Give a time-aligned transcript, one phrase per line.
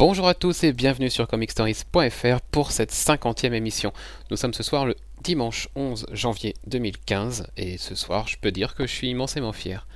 [0.00, 3.92] Bonjour à tous et bienvenue sur comicstories.fr pour cette cinquantième émission.
[4.30, 8.74] Nous sommes ce soir le dimanche 11 janvier 2015 et ce soir je peux dire
[8.74, 9.86] que je suis immensément fier.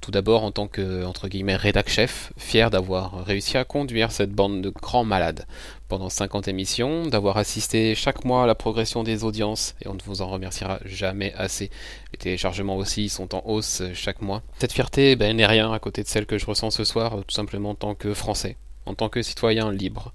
[0.00, 4.32] Tout d'abord en tant que entre guillemets rédac chef, fier d'avoir réussi à conduire cette
[4.32, 5.44] bande de grands malades
[5.88, 10.02] pendant 50 émissions, d'avoir assisté chaque mois à la progression des audiences et on ne
[10.02, 11.68] vous en remerciera jamais assez.
[12.12, 14.42] Les téléchargements aussi sont en hausse chaque mois.
[14.58, 17.34] Cette fierté ben, n'est rien à côté de celle que je ressens ce soir tout
[17.34, 20.12] simplement en tant que français, en tant que citoyen libre.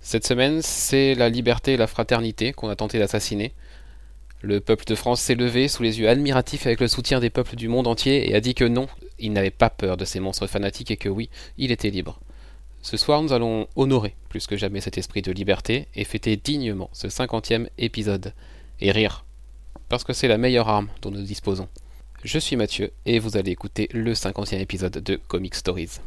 [0.00, 3.52] Cette semaine, c'est la liberté et la fraternité qu'on a tenté d'assassiner.
[4.42, 7.56] Le peuple de France s'est levé sous les yeux admiratifs avec le soutien des peuples
[7.56, 10.46] du monde entier et a dit que non, il n'avait pas peur de ces monstres
[10.46, 11.28] fanatiques et que oui,
[11.58, 12.18] il était libre.
[12.80, 16.88] Ce soir, nous allons honorer plus que jamais cet esprit de liberté et fêter dignement
[16.94, 18.32] ce cinquantième épisode.
[18.80, 19.26] Et rire.
[19.90, 21.68] Parce que c'est la meilleure arme dont nous disposons.
[22.24, 26.00] Je suis Mathieu et vous allez écouter le cinquantième épisode de Comic Stories.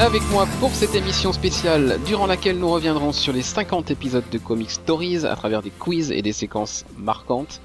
[0.00, 4.38] Avec moi pour cette émission spéciale, durant laquelle nous reviendrons sur les 50 épisodes de
[4.38, 7.60] Comic Stories à travers des quiz et des séquences marquantes.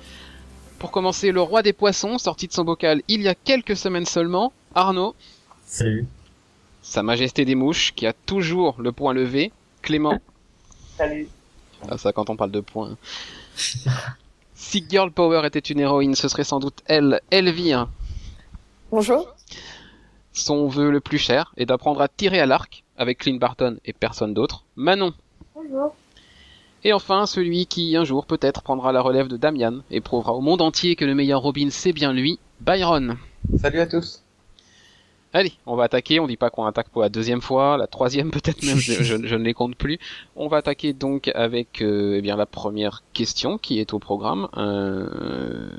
[0.79, 4.07] Pour commencer, le roi des poissons, sorti de son bocal il y a quelques semaines
[4.07, 5.13] seulement, Arnaud.
[5.67, 6.07] Salut.
[6.81, 9.51] Sa Majesté des Mouches, qui a toujours le point levé,
[9.83, 10.19] Clément.
[10.97, 11.27] Salut.
[11.87, 12.97] Ah ça quand on parle de points.
[14.55, 17.89] si Girl Power était une héroïne, ce serait sans doute elle, Elvire.
[18.89, 19.35] Bonjour.
[20.33, 23.93] Son vœu le plus cher est d'apprendre à tirer à l'arc avec Clint Barton et
[23.93, 25.13] personne d'autre, Manon.
[25.55, 25.95] Bonjour.
[26.83, 30.41] Et enfin, celui qui un jour peut-être prendra la relève de Damian et prouvera au
[30.41, 33.17] monde entier que le meilleur Robin c'est bien lui, Byron.
[33.57, 34.21] Salut à tous.
[35.35, 38.29] Allez, on va attaquer, on dit pas qu'on attaque pour la deuxième fois, la troisième
[38.31, 39.97] peut-être même, je, je- je ne les compte plus.
[40.35, 44.47] On va attaquer donc avec euh, eh bien la première question qui est au programme.
[44.57, 45.69] Euh,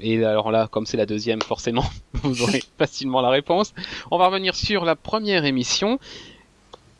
[0.00, 1.84] Et alors là, comme c'est la deuxième, forcément,
[2.14, 3.74] vous aurez facilement la réponse.
[4.10, 5.98] On va revenir sur la première émission.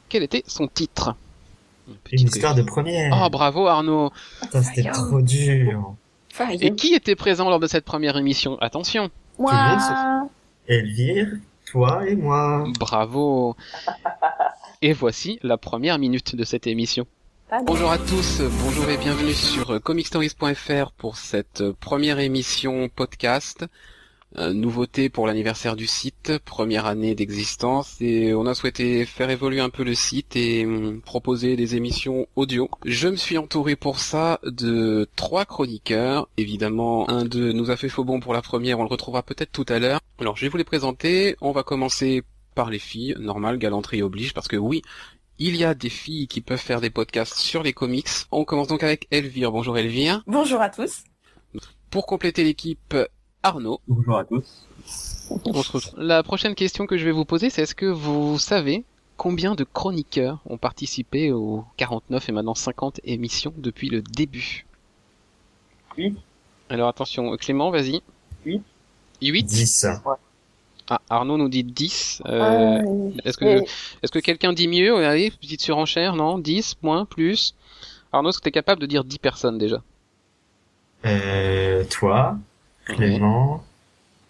[0.08, 1.14] Quel était son titre?
[2.10, 3.16] Une histoire de première.
[3.24, 4.10] Oh bravo Arnaud
[4.52, 5.94] c'était trop dur.
[6.60, 8.58] Et qui était présent lors de cette première émission?
[8.60, 10.28] Attention Moi.
[10.68, 11.28] Elvire,
[11.70, 12.64] toi et moi.
[12.78, 13.56] Bravo
[14.82, 17.06] Et voici la première minute de cette émission.
[17.64, 23.64] Bonjour à tous, bonjour et bienvenue sur comicstories.fr pour cette première émission podcast.
[24.36, 29.60] Euh, nouveauté pour l'anniversaire du site, première année d'existence et on a souhaité faire évoluer
[29.60, 32.68] un peu le site et hum, proposer des émissions audio.
[32.84, 36.28] Je me suis entouré pour ça de trois chroniqueurs.
[36.38, 39.52] Évidemment, un d'eux nous a fait faux bon pour la première, on le retrouvera peut-être
[39.52, 40.00] tout à l'heure.
[40.18, 42.24] Alors je vais vous les présenter, on va commencer
[42.56, 44.82] par les filles, normal, galanterie oblige, parce que oui,
[45.38, 48.08] il y a des filles qui peuvent faire des podcasts sur les comics.
[48.30, 49.52] On commence donc avec Elvire.
[49.52, 50.22] Bonjour Elvire.
[50.26, 51.04] Bonjour à tous.
[51.90, 52.94] Pour compléter l'équipe,
[53.42, 53.80] Arnaud.
[53.86, 54.66] Bonjour à tous.
[55.44, 55.94] On se retrouve.
[55.98, 58.84] La prochaine question que je vais vous poser, c'est est-ce que vous savez
[59.16, 64.66] combien de chroniqueurs ont participé aux 49 et maintenant 50 émissions depuis le début?
[65.96, 66.16] Huit.
[66.68, 68.02] Alors attention, Clément, vas-y.
[68.44, 68.62] Huit.
[69.22, 69.86] 8 10.
[70.88, 72.22] Ah, Arnaud nous dit 10.
[72.26, 72.82] Euh, Ah,
[73.24, 73.64] est-ce que, mais-
[74.02, 75.04] est-ce que quelqu'un dit mieux?
[75.04, 76.38] Allez, petite surenchère, non?
[76.38, 77.54] 10, moins, plus
[78.12, 79.82] Arnaud, est-ce que tu es capable de dire 10 personnes déjà?
[81.04, 82.38] Euh, toi,
[82.84, 83.64] Clément,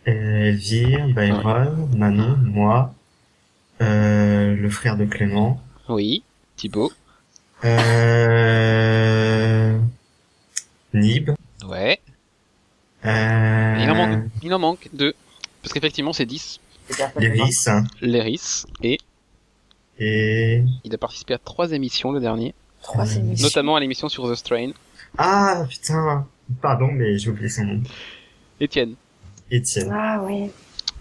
[0.08, 2.94] euh, Elvire, Byron, Manon, moi,
[3.82, 6.22] euh, le frère de Clément, Oui,
[6.56, 6.90] Thibaut.
[8.46, 9.78] euh,
[10.94, 11.30] Nib,
[11.68, 12.00] Ouais.
[13.04, 15.14] euh, Il en manque, il en manque deux.
[15.66, 16.60] Parce qu'effectivement, c'est 10.
[17.16, 17.66] Léris,
[18.00, 18.66] Léris.
[18.84, 18.98] Et
[19.98, 22.54] et, il a participé à trois émissions le dernier.
[22.82, 23.44] Trois euh, émissions.
[23.48, 24.70] Notamment à l'émission sur The Strain.
[25.18, 26.24] Ah, putain.
[26.62, 27.82] Pardon, mais j'ai oublié son nom.
[28.60, 28.94] Étienne.
[29.50, 29.90] Étienne.
[29.92, 30.52] Ah oui.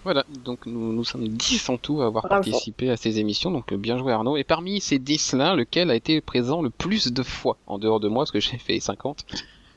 [0.02, 2.42] Voilà, donc nous, nous sommes 10 en tout à avoir Bravo.
[2.42, 4.36] participé à ces émissions, donc euh, bien joué Arnaud.
[4.36, 8.08] Et parmi ces 10-là, lequel a été présent le plus de fois, en dehors de
[8.08, 9.26] moi, parce que j'ai fait 50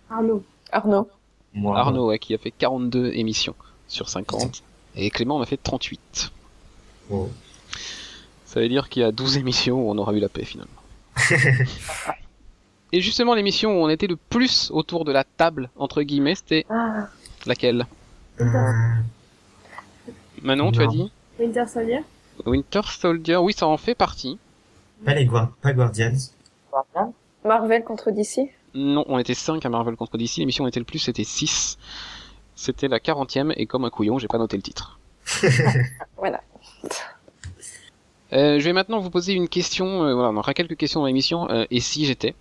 [0.10, 0.44] Arnaud.
[0.72, 1.08] Arnaud.
[1.54, 1.78] Moi.
[1.78, 3.54] Arnaud, ouais, qui a fait 42 émissions
[3.88, 4.63] sur 50.
[5.01, 6.31] Et Clément en a fait 38.
[7.10, 7.30] Oh.
[8.46, 10.72] Ça veut dire qu'il y a 12 émissions où on aura eu la paix finalement.
[12.92, 16.66] Et justement, l'émission où on était le plus autour de la table, entre guillemets, c'était
[16.69, 17.07] Ah.
[17.46, 17.86] laquelle?
[18.42, 18.46] Euh,
[20.42, 21.12] Manon, tu as dit?
[21.40, 22.00] Winter Soldier?
[22.46, 24.38] Winter Soldier, oui, ça en fait partie.
[25.06, 26.18] pas les Guar- pas Guardians.
[27.46, 28.50] Marvel contre DC.
[28.74, 31.24] Non, on était 5 à Marvel contre DC, l'émission où on était le plus, c'était
[31.24, 31.78] 6.
[32.60, 35.00] C'était la 40e, et comme un couillon, j'ai pas noté le titre.
[36.18, 36.42] voilà.
[38.34, 40.04] Euh, je vais maintenant vous poser une question.
[40.04, 41.50] Euh, voilà, on aura quelques questions dans l'émission.
[41.50, 42.36] Euh, et si j'étais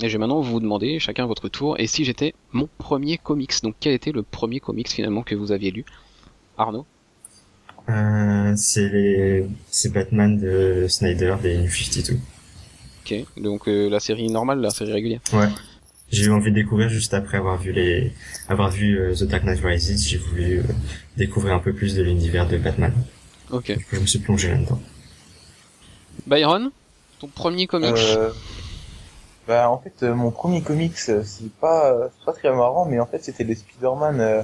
[0.00, 3.18] Et je vais maintenant vous demander, chacun à votre tour, et si j'étais mon premier
[3.18, 5.84] comics Donc, quel était le premier comics finalement que vous aviez lu?
[6.56, 6.86] Arnaud?
[7.90, 9.46] Euh, C'est les...
[9.70, 12.18] c'est Batman de Snyder des New 52.
[13.04, 15.20] Ok, donc euh, la série normale, la série régulière?
[15.34, 15.48] Ouais.
[16.10, 18.12] J'ai eu envie de découvrir juste après avoir vu les,
[18.48, 20.08] avoir vu euh, The Dark Knight Rises.
[20.08, 20.62] J'ai voulu euh,
[21.16, 22.92] découvrir un peu plus de l'univers de Batman.
[23.50, 23.76] Ok.
[23.92, 24.80] Je me suis plongé là-dedans.
[26.26, 26.70] Byron,
[27.20, 28.30] ton premier comics Euh,
[29.46, 31.22] bah en fait euh, mon premier comics c'est
[31.60, 34.42] pas c'est pas très marrant mais en fait c'était les Spider-Man euh,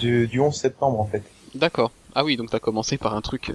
[0.00, 1.22] du, du 11 septembre en fait.
[1.54, 1.90] D'accord.
[2.14, 3.52] Ah oui, donc t'as commencé par un truc.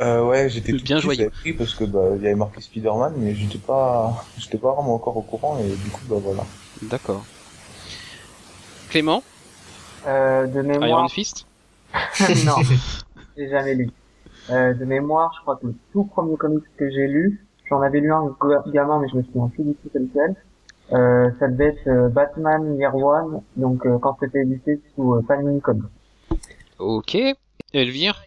[0.00, 1.18] Euh, ouais j'étais Bien joyeux.
[1.18, 4.72] j'avais pris parce que bah il y avait marqué Spider-Man mais j'étais pas j'étais pas
[4.72, 6.44] vraiment encore au courant et du coup bah voilà.
[6.82, 7.24] D'accord.
[8.88, 9.22] Clément,
[10.06, 11.46] Euh, de Iron mémoire, Fist
[12.46, 12.56] non,
[13.36, 13.90] j'ai jamais lu.
[14.48, 18.00] Euh, de mémoire, je crois que le tout premier comics que j'ai lu, j'en avais
[18.00, 20.34] lu un ga- gamin, mais je me souviens plus du tout tel quel.
[20.92, 25.22] Euh, ça devait être euh, Batman Year One, donc euh, quand c'était édité sous euh,
[25.22, 25.84] Panini Comics.
[26.78, 27.16] Ok.
[27.72, 28.24] Elvire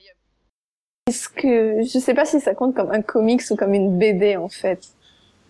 [1.07, 4.37] Est-ce que je sais pas si ça compte comme un comics ou comme une BD
[4.37, 4.79] en fait.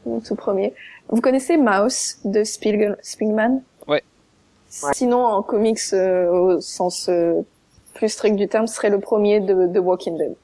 [0.06, 0.74] Mon tout premier.
[1.10, 3.62] Vous connaissez Mouse de Spiegel, Spiegelman?
[3.88, 4.04] Ouais.
[4.68, 7.42] Sinon en comics euh, au sens euh,
[7.94, 10.36] plus strict du terme, ce serait le premier de, de Walking Dead.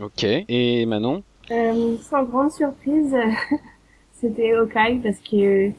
[0.00, 0.24] Ok.
[0.24, 1.22] Et Manon?
[1.50, 3.16] Euh, sans grande surprise,
[4.20, 5.70] c'était Hawkeye parce que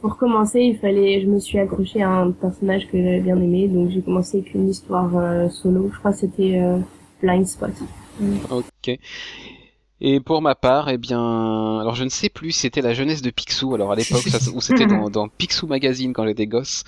[0.00, 3.68] pour commencer, il fallait, je me suis accrochée à un personnage que j'avais bien aimé,
[3.68, 5.90] donc j'ai commencé avec une histoire euh, solo.
[5.92, 6.78] Je crois que c'était euh,
[7.22, 7.70] Blind Spot.
[8.50, 8.98] Ok.
[10.00, 13.20] Et pour ma part, eh bien, alors je ne sais plus si c'était la jeunesse
[13.20, 16.84] de Picsou, alors à l'époque, ou c'était dans, dans Picsou Magazine quand j'étais gosse,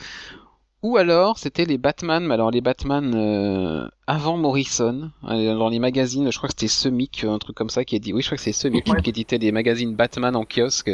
[0.83, 5.81] ou alors c'était les Batman, mais alors les Batman euh, avant Morrison, euh, dans les
[5.81, 8.37] magazines, je crois que c'était Semic, un truc comme ça qui dit, oui, je crois
[8.39, 9.03] que c'est Semic Ouais.
[9.03, 10.91] qui éditait des magazines Batman en kiosque,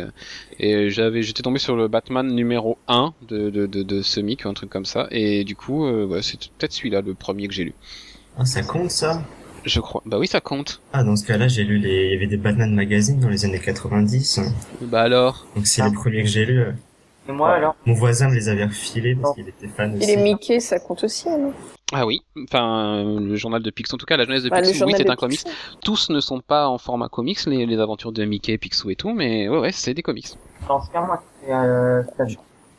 [0.59, 4.55] et j'avais, j'étais tombé sur le Batman numéro 1 de, de, de, de Semic, un
[4.55, 7.65] truc comme ça, et du coup, euh, ouais, c'est peut-être celui-là, le premier que j'ai
[7.65, 7.77] lu.
[8.38, 9.23] Ah, ça compte ça?
[9.66, 10.80] Je crois, bah oui, ça compte.
[10.92, 13.44] Ah, dans ce cas-là, j'ai lu les, il y avait des Batman Magazine dans les
[13.44, 14.40] années 90.
[14.82, 15.88] Bah alors Donc c'est Ah.
[15.88, 16.64] les premiers que j'ai lus.
[17.28, 20.06] Et moi alors, Mon voisin me les avait refilés parce qu'il était fan Et aussi.
[20.06, 21.52] les Mickey, ça compte aussi, hein, non
[21.92, 24.84] Ah oui, enfin le journal de Picsou, en tout cas la jeunesse de Bah, Picsou,
[24.84, 25.42] oui c'est un comics.
[25.82, 29.12] Tous ne sont pas en format comics, les, les aventures de Mickey, Picsou et tout,
[29.12, 30.28] mais ouais ouais c'est des comics.
[30.68, 32.02] dans ce cas, moi, c'était, euh,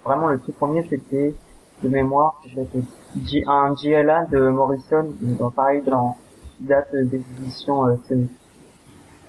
[0.06, 1.36] vraiment le tout premier, c'était
[1.84, 2.42] de mémoire,
[3.48, 6.16] un JLA de Morrison, donc pareil dans
[6.60, 8.30] date d'exhibition euh, semi.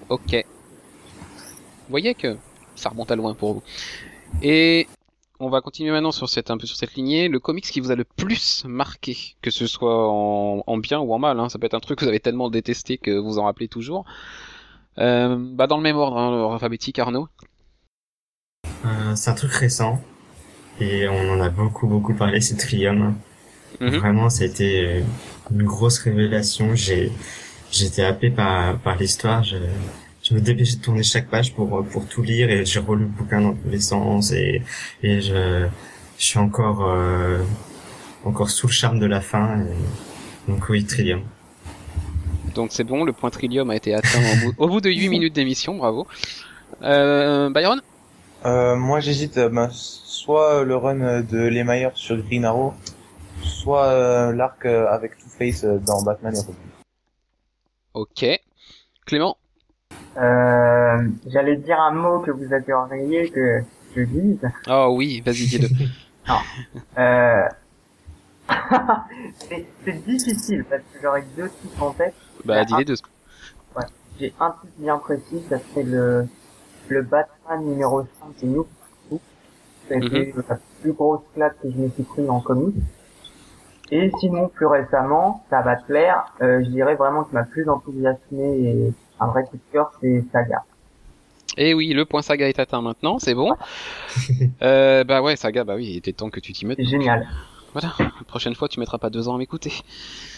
[0.09, 0.33] Ok.
[0.33, 2.37] Vous voyez que
[2.75, 3.63] ça remonte à loin pour vous.
[4.41, 4.87] Et
[5.39, 7.29] on va continuer maintenant sur cette un peu sur cette lignée.
[7.29, 11.13] Le comics qui vous a le plus marqué, que ce soit en, en bien ou
[11.13, 13.39] en mal, hein, ça peut être un truc que vous avez tellement détesté que vous
[13.39, 14.05] en rappelez toujours.
[14.97, 17.27] Euh, bah dans le même ordre, hein, l'ordre alphabétique, Arnaud.
[18.85, 20.01] Euh, c'est un truc récent.
[20.79, 23.15] Et on en a beaucoup, beaucoup parlé, c'est Trium.
[23.79, 23.97] Mhm.
[23.97, 25.01] Vraiment, ça a été euh,
[25.51, 26.75] une grosse révélation.
[26.75, 27.11] J'ai,
[27.71, 29.43] j'étais happé par, par l'histoire.
[29.43, 29.57] Je,
[30.23, 33.07] je me dépêchais de tourner chaque page pour, pour tout lire et j'ai relu le
[33.09, 34.61] bouquin dans tous les sens et,
[35.01, 35.65] et je,
[36.17, 37.39] je suis encore, euh,
[38.25, 39.59] encore sous le charme de la fin.
[39.61, 41.21] et- donc oui, Trillium.
[42.55, 45.07] Donc c'est bon, le point trillium a été atteint au bout, au bout de 8
[45.15, 46.07] minutes d'émission, bravo.
[46.81, 47.81] Euh, Byron?
[48.45, 52.73] Euh, moi j'hésite euh, ben, soit le run de Lemaire sur Green Arrow,
[53.43, 56.53] soit euh, l'arc euh, avec Two-Face euh, dans Batman et Robin.
[57.93, 58.25] Ok.
[59.05, 59.37] Clément?
[60.17, 63.61] Euh, j'allais dire un mot que vous adoreriez que
[63.95, 64.39] je dise.
[64.67, 65.67] Oh oui, vas-y, dis-le.
[66.99, 67.47] Euh...
[69.39, 72.13] c'est c'est difficile parce que j'aurais deux titres en tête.
[72.45, 72.95] bah, dis les deux.
[74.19, 76.27] J'ai un titre bien précis, ça serait le,
[76.89, 79.19] le Batman numéro 5 de New52.
[79.87, 82.75] Ça a été la plus grosse claque que je me suis pris en comics.
[83.91, 87.67] Et sinon, plus récemment, ça va te plaire, euh, je dirais vraiment que m'a plus
[87.69, 90.63] enthousiasmé et un vrai coup de cœur, c'est Saga.
[91.57, 93.55] Et Eh oui, le point saga est atteint maintenant, c'est bon.
[94.61, 96.77] euh, bah ouais, saga, bah oui, il était temps que tu t'y mettes.
[96.77, 97.27] C'est génial.
[97.73, 99.73] Voilà, la prochaine fois, tu mettras pas deux ans à m'écouter.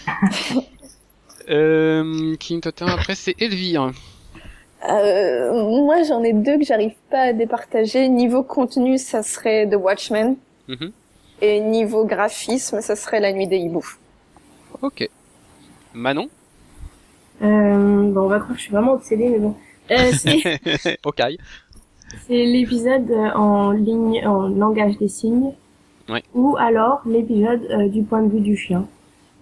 [1.49, 3.91] euh, King Totem, après, c'est Elvire.
[4.89, 8.09] Euh, moi, j'en ai deux que j'arrive pas à départager.
[8.09, 10.35] Niveau contenu, ça serait The Watchmen.
[10.67, 10.91] Mhm.
[11.41, 13.95] Et niveau graphisme, ça serait La Nuit des hiboux.
[14.81, 15.09] Ok.
[15.93, 16.29] Manon
[17.41, 19.55] Euh, bon, on va croire que je suis vraiment obsédée, mais bon.
[19.89, 21.21] Euh, c'est Ok.
[22.27, 25.51] c'est l'épisode en ligne, en langage des signes.
[26.07, 26.23] Ouais.
[26.33, 28.85] Ou alors l'épisode euh, du point de vue du chien.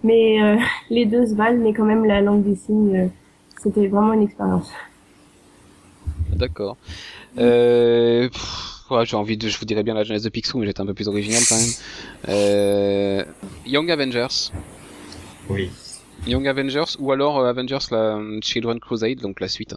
[0.02, 0.56] Mais euh,
[0.90, 3.06] les deux se valent, mais quand même la langue des signes, euh,
[3.62, 4.70] c'était vraiment une expérience.
[6.32, 6.76] D'accord.
[7.38, 10.66] Euh, pff, ouais, j'ai envie de, je vous dirais bien la jeunesse de Picsou, mais
[10.66, 11.70] j'étais un peu plus original quand même.
[12.28, 13.24] Euh,
[13.66, 14.50] Young Avengers.
[15.48, 15.70] Oui.
[16.26, 19.74] Young Avengers ou alors euh, Avengers la Children Crusade donc la suite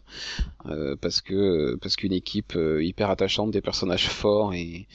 [0.65, 4.87] Euh, parce que parce qu'une équipe euh, hyper attachante des personnages forts et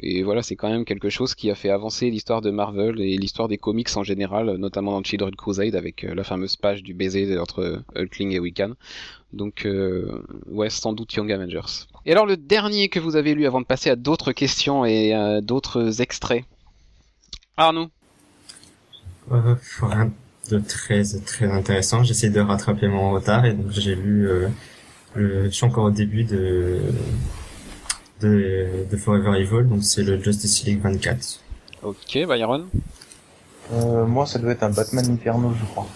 [0.00, 3.16] et voilà c'est quand même quelque chose qui a fait avancer l'histoire de Marvel et
[3.18, 6.94] l'histoire des comics en général notamment dans Children Crusade avec euh, la fameuse page du
[6.94, 8.72] baiser entre Hulkling et Wiccan
[9.32, 13.46] donc euh, ouais sans doute Young Avengers et alors le dernier que vous avez lu
[13.46, 16.44] avant de passer à d'autres questions et à d'autres extraits?
[17.56, 17.88] Arnaud?
[19.32, 20.10] Euh, rien
[20.50, 22.02] de très très intéressant.
[22.02, 24.28] J'essaie de rattraper mon retard et donc j'ai lu.
[24.28, 24.48] Euh,
[25.14, 26.80] le, je suis encore au début de
[28.20, 31.40] de, de Forever Evil, donc c'est le Justice League 24.
[31.82, 32.68] ok Byron?
[33.72, 35.86] Euh, moi, ça doit être un Batman Inferno, je crois.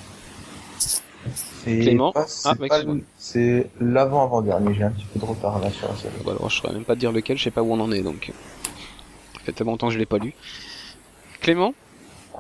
[1.64, 2.80] C'est Clément pas- c'est Ah, pas
[3.16, 6.14] c'est l'avant-avant-dernier, j'ai un petit peu de retard là sur la série.
[6.24, 7.90] Bah alors, je saurais même pas te dire lequel, je sais pas où on en
[7.90, 8.32] est donc.
[9.34, 10.34] Ça fait tellement longtemps que je l'ai pas lu.
[11.40, 11.72] Clément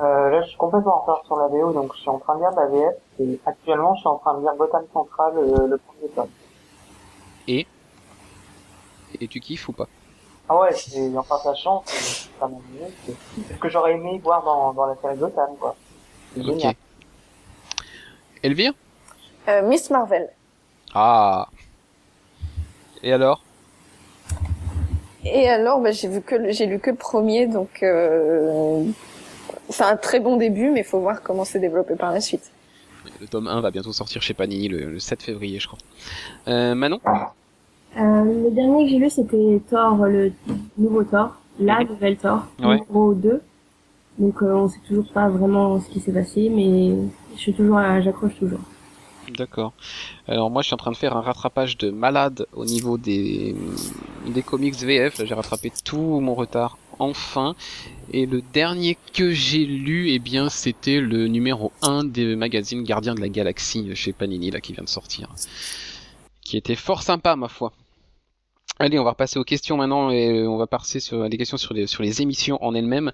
[0.00, 2.34] Euh, là, je suis complètement en retard sur la VO, donc je suis en train
[2.34, 5.66] de lire la VF, et actuellement, je suis en train de lire Gotham Central, euh,
[5.68, 6.28] le premier tome.
[9.20, 9.88] Et tu kiffes ou pas?
[10.48, 14.20] Ah ouais, c'est, enfin, ça change, c'est ça m'a amusé, c'est ce que j'aurais aimé
[14.22, 15.74] voir dans, dans la série Gotham, quoi.
[16.34, 16.46] C'est Ok.
[16.48, 16.74] génial.
[18.42, 18.72] Elvire?
[19.48, 20.28] Euh, Miss Marvel.
[20.94, 21.48] Ah
[23.02, 23.42] Et alors?
[25.24, 28.84] Et alors, bah, j'ai vu que le- j'ai lu que le premier, donc euh,
[29.70, 32.50] c'est un très bon début, mais il faut voir comment c'est développé par la suite.
[33.20, 35.78] Le tome 1 va bientôt sortir chez Panini le, le 7 février, je crois.
[36.48, 37.00] Euh, Manon?
[37.06, 40.32] Euh, le dernier que j'ai lu, c'était Thor, le
[40.78, 42.78] nouveau Thor, la nouvelle Thor, Ouais.
[42.80, 43.42] numéro 2.
[44.18, 46.94] Donc euh, on sait toujours pas vraiment ce qui s'est passé, mais
[47.34, 48.60] je suis toujours, à- j'accroche toujours.
[49.30, 49.72] D'accord.
[50.28, 53.54] Alors moi je suis en train de faire un rattrapage de malade au niveau des,
[54.26, 55.18] des comics VF.
[55.18, 57.54] Là j'ai rattrapé tout mon retard enfin.
[58.12, 63.14] Et le dernier que j'ai lu, eh bien c'était le numéro 1 des magazines Gardiens
[63.14, 65.28] de la Galaxie chez Panini là qui vient de sortir.
[66.42, 67.72] Qui était fort sympa ma foi.
[68.80, 71.74] Allez, on va repasser aux questions maintenant et on va passer sur les questions sur
[71.74, 73.12] les, sur les émissions en elles-mêmes.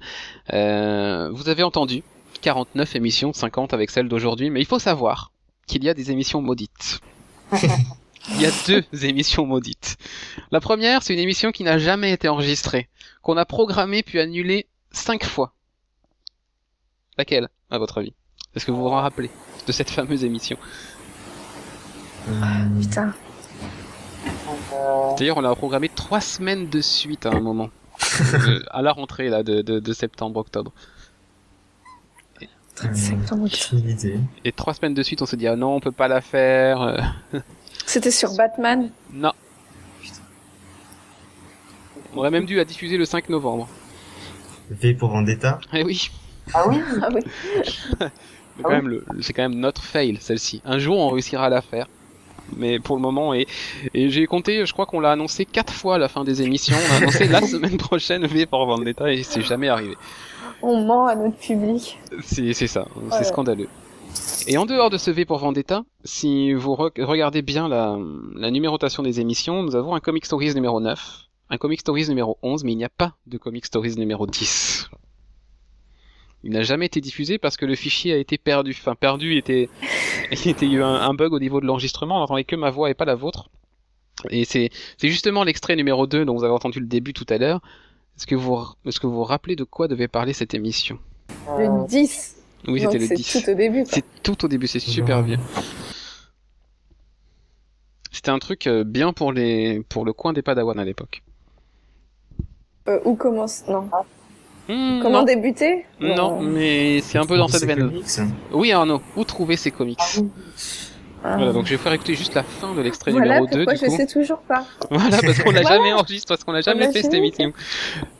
[0.54, 2.02] Euh, vous avez entendu
[2.40, 5.32] 49 émissions, 50 avec celle d'aujourd'hui, mais il faut savoir
[5.70, 7.00] qu'il y a des émissions maudites.
[7.52, 9.96] Il y a deux émissions maudites.
[10.50, 12.88] La première, c'est une émission qui n'a jamais été enregistrée,
[13.22, 15.54] qu'on a programmée puis annulée cinq fois.
[17.16, 18.12] Laquelle, à votre avis?
[18.54, 19.30] Est-ce que vous vous en rappelez
[19.66, 20.58] de cette fameuse émission?
[22.28, 22.32] Euh,
[22.80, 23.14] Putain.
[24.72, 27.70] Euh, D'ailleurs, on l'a programmée trois semaines de suite à un moment,
[28.34, 30.72] Euh, à la rentrée là de, de, de septembre-octobre.
[32.94, 33.44] Septembre.
[33.46, 34.18] Aucune idée.
[34.44, 36.80] Et trois semaines de suite, on s'est dit ah non, on peut pas la faire.
[36.82, 36.98] euh,
[37.86, 38.90] C'était sur Batman.
[39.12, 39.32] non.
[42.14, 43.68] On aurait même dû la diffuser le 5 novembre.
[44.70, 45.58] V pour Vendetta.
[45.72, 46.10] Eh oui.
[46.54, 47.20] Ah oui Ah oui.
[48.00, 50.60] Mais quand même, le, le- c'est quand même notre fail, celle-ci.
[50.64, 51.86] Un jour, on réussira à la faire.
[52.56, 53.46] Mais pour le moment, et,
[53.94, 56.76] et j'ai compté, je crois qu'on l'a annoncé quatre fois à la fin des émissions.
[56.88, 59.96] On a annoncé la semaine prochaine V pour Vendetta et c'est jamais arrivé.
[60.62, 61.98] On ment à notre public.
[62.22, 63.24] C'est, c'est ça, c'est Ouais.
[63.24, 63.68] scandaleux.
[64.46, 67.96] Et en dehors de ce V pour Vendetta, si vous re- regardez bien la,
[68.34, 72.38] la numérotation des émissions, nous avons un Comic Stories numéro 9, un Comic Stories numéro
[72.42, 74.90] 11, mais il n'y a pas de Comic Stories numéro 10.
[76.42, 78.70] Il n'a jamais été diffusé parce que le fichier a été perdu.
[78.78, 79.68] Enfin, perdu, était,
[80.32, 82.90] il était eu un, un bug au niveau de l'enregistrement, on n'entendait que ma voix
[82.90, 83.50] et pas la vôtre.
[84.30, 87.38] Et c'est, c'est justement l'extrait numéro 2 dont vous avez entendu le début tout à
[87.38, 87.60] l'heure.
[88.20, 90.98] Est-ce que vous, est-ce que vous vous rappelez de quoi devait parler cette émission?
[91.48, 92.36] Euh, Le 10.
[92.68, 93.32] Oui, Donc c'était le c'est 10.
[93.44, 93.84] tout au début.
[93.86, 95.38] C'est tout au début, c'est super bien.
[98.12, 101.22] C'était un truc euh, bien pour les pour le coin des Padawan à l'époque.
[102.88, 103.88] Euh, où commence Non.
[104.68, 105.86] Hmm, Comment non, débuter?
[106.00, 107.88] Non, mais c'est un peu dans cette C'est veine.
[107.88, 108.04] comics.
[108.52, 109.98] Oui Arnaud, où trouver ces comics?
[109.98, 110.20] Ah.
[111.22, 113.74] Voilà, donc je vais faire écouter juste la fin de l'extrait Voilà numéro 2 pourquoi
[113.74, 113.96] du je coup.
[113.96, 114.64] sais toujours pas.
[114.90, 117.52] Voilà, parce qu'on l'a jamais enregistré, parce qu'on l'a jamais fait cette émission.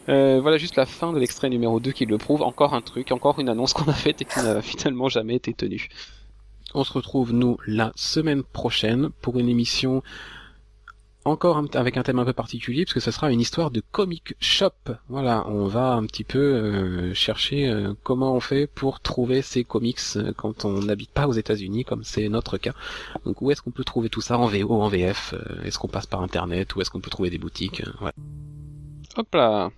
[0.09, 2.43] Euh, voilà juste la fin de l'extrait numéro 2 qui le prouve.
[2.43, 5.55] Encore un truc, encore une annonce qu'on a faite et qui n'a finalement jamais été
[5.55, 5.89] tenue.
[6.75, 10.03] On se retrouve, nous, la semaine prochaine pour une émission
[11.31, 13.83] encore un- avec un thème un peu particulier, parce que ce sera une histoire de
[13.93, 14.71] comic shop.
[15.09, 19.65] Voilà, on va un petit peu euh, chercher euh, comment on fait pour trouver ces
[19.65, 22.73] comics euh, quand on n'habite pas aux États-Unis, comme c'est notre cas.
[23.25, 25.89] Donc où est-ce qu'on peut trouver tout ça en VO, en VF euh, Est-ce qu'on
[25.89, 28.13] passe par Internet ou est-ce qu'on peut trouver des boutiques euh, ouais.
[29.17, 29.71] Hop là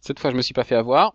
[0.00, 1.14] Cette fois, je me suis pas fait avoir.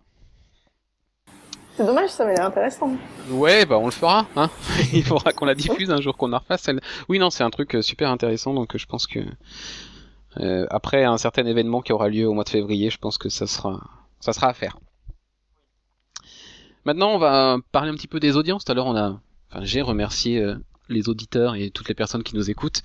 [1.76, 2.90] C'est dommage, ça m'a l'air intéressant.
[3.30, 4.26] Ouais, bah on le fera.
[4.36, 4.50] Hein
[4.92, 6.68] Il faudra qu'on la diffuse un jour qu'on en refasse.
[6.68, 6.80] Elle...
[7.08, 9.20] Oui, non, c'est un truc euh, super intéressant, donc euh, je pense que
[10.38, 13.28] euh, après un certain événement qui aura lieu au mois de février, je pense que
[13.28, 13.80] ça sera
[14.20, 14.78] ça sera à faire.
[16.84, 18.64] Maintenant, on va parler un petit peu des audiences.
[18.64, 20.56] Tout à l'heure, on a, enfin, j'ai remercié euh,
[20.88, 22.82] les auditeurs et toutes les personnes qui nous écoutent.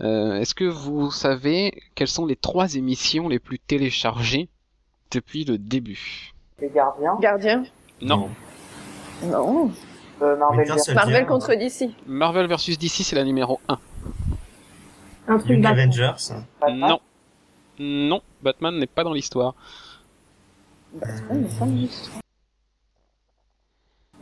[0.00, 4.48] Euh, Est-ce que vous savez quelles sont les trois émissions les plus téléchargées
[5.10, 6.32] depuis le début?
[6.60, 7.16] Les gardiens.
[7.20, 7.64] Gardien
[8.02, 8.30] Non.
[9.24, 9.70] Non.
[10.22, 11.90] Euh, Marvel contre DC.
[12.06, 13.78] Marvel vs DC, c'est la numéro 1.
[15.28, 15.64] Un truc.
[15.64, 16.12] Avengers.
[16.60, 16.88] Batman.
[16.88, 17.00] Non.
[17.78, 19.54] Non, Batman n'est pas dans l'histoire.
[20.92, 21.48] Batman.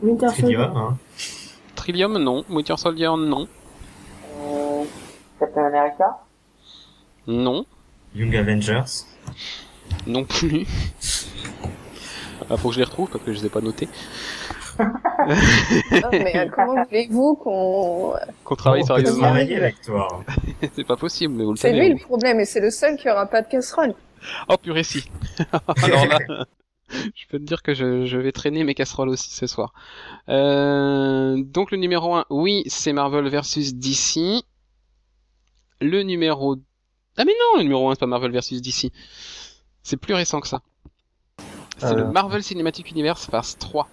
[0.01, 0.41] Winter Soldier.
[0.41, 0.97] Trillium, hein.
[1.75, 2.45] Trillium, non.
[2.49, 3.47] Winter Soldier, non.
[4.41, 4.83] Euh,
[5.39, 6.19] Captain America.
[7.27, 7.65] Non.
[8.15, 9.05] Young Avengers.
[10.07, 10.65] Non plus.
[12.49, 13.87] Ah, faut que je les retrouve parce que je les ai pas notés.
[14.79, 18.13] Non, mais euh, comment voulez-vous qu'on...
[18.45, 19.33] Qu'on travaille sérieusement.
[19.85, 20.23] toi.
[20.73, 21.79] c'est pas possible, mais vous le C'est savez.
[21.81, 21.99] lui vous.
[21.99, 23.93] le problème et c'est le seul qui aura pas de casserole.
[24.47, 25.03] Oh purée si.
[25.83, 26.19] Alors là,
[26.89, 29.73] je peux te dire que je, je vais traîner mes casseroles aussi ce soir.
[30.29, 34.43] Euh, donc le numéro 1, oui, c'est Marvel versus DC.
[35.81, 36.55] Le numéro...
[37.17, 38.91] Ah mais non, le numéro 1 c'est pas Marvel versus DC.
[39.83, 40.61] C'est plus récent que ça.
[41.79, 42.11] C'est le Euh.
[42.11, 43.87] Marvel Cinematic Universe Phase 3.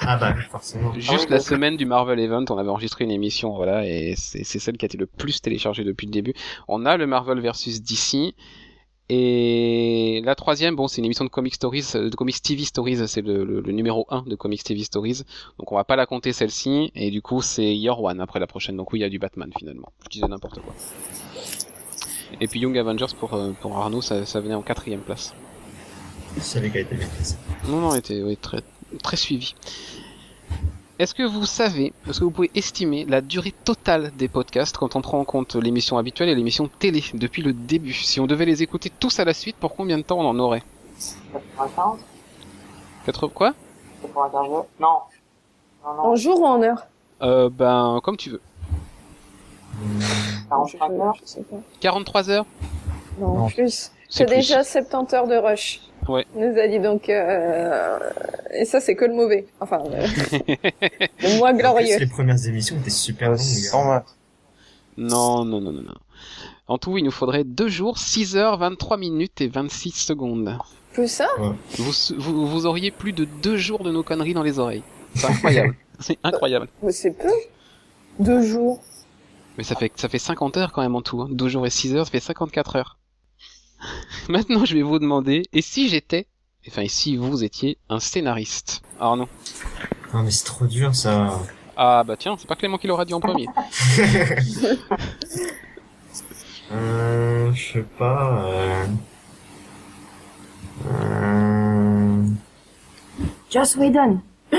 [0.00, 0.92] Ah bah, forcément.
[0.94, 4.44] Juste oui, la semaine du Marvel Event, on avait enregistré une émission, voilà, et c'est
[4.44, 6.34] celle qui a été le plus téléchargée depuis le début.
[6.68, 8.34] On a le Marvel versus DC,
[9.08, 13.08] et la troisième, bon, c'est une émission de Comic Stories, euh, de Comics TV Stories,
[13.08, 15.22] c'est le, le- le numéro 1 de Comics TV Stories,
[15.58, 18.46] donc on va pas la compter celle-ci, et du coup c'est Your One après la
[18.46, 19.92] prochaine, donc oui, il y a du Batman finalement.
[20.04, 20.74] Je disais n'importe quoi.
[22.40, 25.34] Et puis Young Avengers pour, euh, pour Arnaud, ça, ça venait en quatrième place.
[26.36, 27.36] Je savais qu'elle était classée.
[27.68, 28.62] Non, non, elle était oui, très,
[29.02, 29.54] très suivi.
[30.98, 34.96] Est-ce que vous savez, est-ce que vous pouvez estimer la durée totale des podcasts quand
[34.96, 37.92] on prend en compte l'émission habituelle et l'émission télé depuis le début?
[37.92, 40.38] Si on devait les écouter tous à la suite, pour combien de temps on en
[40.38, 40.62] aurait?
[41.56, 41.98] 95.
[43.04, 43.54] 80 quoi?
[44.02, 44.48] 95.
[44.48, 44.64] Non.
[44.80, 46.00] Non, non.
[46.02, 46.86] En jour ou en heure?
[47.22, 48.40] Euh, Ben, comme tu veux.
[49.82, 50.00] Hum,
[50.48, 51.14] 45 heures.
[51.22, 51.56] Je sais pas.
[51.80, 52.46] 43 heures?
[53.20, 53.46] Non, Non.
[53.48, 53.90] plus.
[54.08, 55.80] C'est déjà 70 heures de rush.
[56.08, 56.24] Ouais.
[56.36, 57.08] On nous a dit donc...
[57.08, 57.98] Euh...
[58.54, 59.46] Et ça, c'est que le mauvais.
[59.60, 60.06] Enfin, euh,
[61.20, 61.98] le moins En plus, glorieux.
[61.98, 63.86] les premières émissions étaient super longues.
[63.86, 64.16] maths.
[64.96, 65.94] Non, non, non, non, non.
[66.68, 70.56] En tout, il nous faudrait 2 jours, 6 heures, 23 minutes et 26 secondes.
[70.92, 74.58] Plus ça Vous, vous, vous auriez plus de 2 jours de nos conneries dans les
[74.58, 74.82] oreilles.
[75.14, 75.74] C'est incroyable.
[75.98, 76.68] C'est incroyable.
[76.82, 77.32] Mais c'est peu.
[78.18, 78.82] Deux jours.
[79.56, 81.22] Mais ça fait, ça fait 50 heures quand même en tout.
[81.22, 81.28] Hein.
[81.30, 82.95] 12 jours et 6 heures, ça fait 54 heures.
[84.28, 86.26] Maintenant, je vais vous demander, et si j'étais,
[86.68, 89.28] enfin, et si vous étiez un scénariste Arnaud.
[90.14, 91.40] Non mais c'est trop dur ça.
[91.76, 93.46] Ah bah tiens, c'est pas Clément qui l'aura dit en premier.
[96.72, 98.44] Euh, je sais pas.
[98.44, 98.86] Euh...
[100.88, 102.24] Euh...
[103.48, 104.20] Joss Whedon.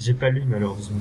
[0.00, 0.98] J'ai pas lu malheureusement.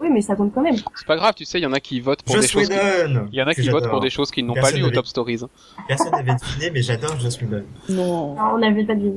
[0.00, 0.76] Oui, mais ça compte quand même.
[0.96, 2.68] C'est pas grave, tu sais, il y en a qui votent pour des choses.
[2.68, 4.90] qui- Il y en a qui votent pour des choses qu'ils n'ont pas lues au
[4.90, 5.40] Top Stories.
[5.86, 7.64] Personne n'avait deviné mais j'adore Joss Whedon.
[7.88, 8.34] Non.
[8.34, 9.12] Non, on n'avait pas de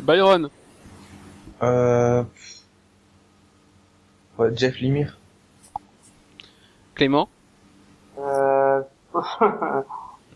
[0.00, 0.48] Byron.
[1.62, 2.22] Euh...
[4.38, 5.16] ouais, Jeff Lemire.
[6.94, 7.28] Clément.
[8.18, 8.82] Euh...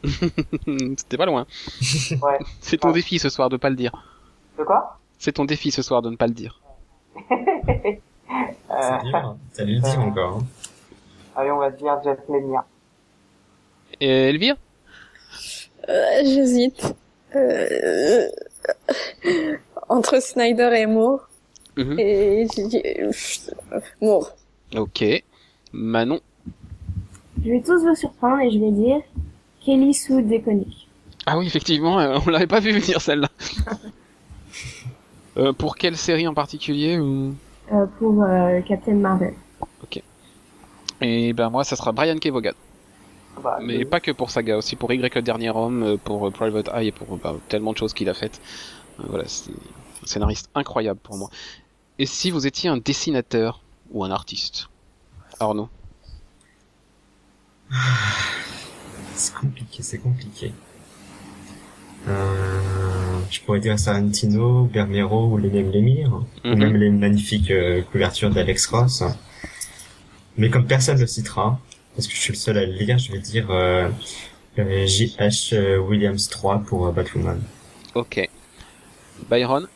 [0.97, 1.47] C'était pas loin.
[1.81, 2.39] ouais.
[2.61, 2.95] C'est ton Ouais.
[2.95, 3.93] défi ce soir de pas le dire.
[4.59, 4.99] De quoi?
[5.19, 6.61] C'est ton défi ce soir de ne pas le dire.
[8.33, 8.75] euh...
[9.01, 9.17] C'est dur.
[9.17, 9.37] hein.
[9.53, 10.37] Ça lui le dire encore.
[10.39, 10.47] hein.
[11.37, 12.63] Allez, on va dire Jeff Lemire.
[14.01, 14.57] Et Elvire?
[15.89, 16.95] Euh, J'hésite.
[17.35, 18.29] Euh...
[19.89, 21.29] Entre Snyder et Moore.
[21.77, 21.99] Mhm.
[21.99, 22.83] Et j'ai dit...
[22.85, 23.11] euh,
[24.01, 24.31] Moore.
[24.77, 25.05] Ok.
[25.73, 26.21] Manon?
[27.45, 29.01] Je vais tous vous surprendre et je vais dire
[29.65, 30.89] Kelly Sue DeConnick.
[31.27, 33.29] Ah oui, effectivement, euh, on l'avait pas vu venir celle-là.
[35.39, 37.35] Euh, pour quelle série en particulier ou...
[37.73, 39.35] Euh, pour euh, Captain Marvel.
[41.05, 42.55] Et ben moi, ça sera Brian Kevogan.
[43.43, 43.85] Bah, Mais oui.
[43.85, 46.93] pas que pour Saga, aussi pour Y le dernier homme, euh, pour Private Eye et
[46.93, 48.41] pour bah, tellement de choses qu'il a faites.
[48.99, 51.29] Voilà, c'est un scénariste incroyable pour moi.
[51.99, 54.69] Et si vous étiez un dessinateur ou un artiste?
[55.41, 55.69] Arnaud?
[59.15, 60.53] C'est compliqué, c'est compliqué.
[62.09, 66.13] Euh, je pourrais dire Tarantino, Bermero ou les mêmes Lemire,
[66.45, 66.55] ou Mhm.
[66.59, 69.03] même les magnifiques euh, couvertures d'Alex Ross.
[70.37, 71.59] Mais comme personne ne le citera,
[71.95, 73.89] parce que je suis le seul à le lire, je vais dire euh,
[74.59, 75.79] euh, J.H.
[75.79, 77.41] Williams 3 pour euh, Batwoman.
[77.95, 78.29] Ok.
[79.31, 79.67] Byron?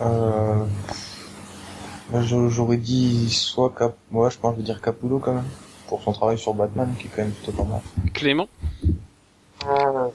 [0.00, 0.64] Euh...
[2.22, 3.96] J'aurais dit soit Cap...
[4.10, 5.44] Moi, je pense que je vais dire Capullo quand même.
[5.88, 7.80] Pour son travail sur Batman, qui est quand même plutôt pas mal.
[8.14, 8.48] Clément?
[9.68, 10.08] Euh,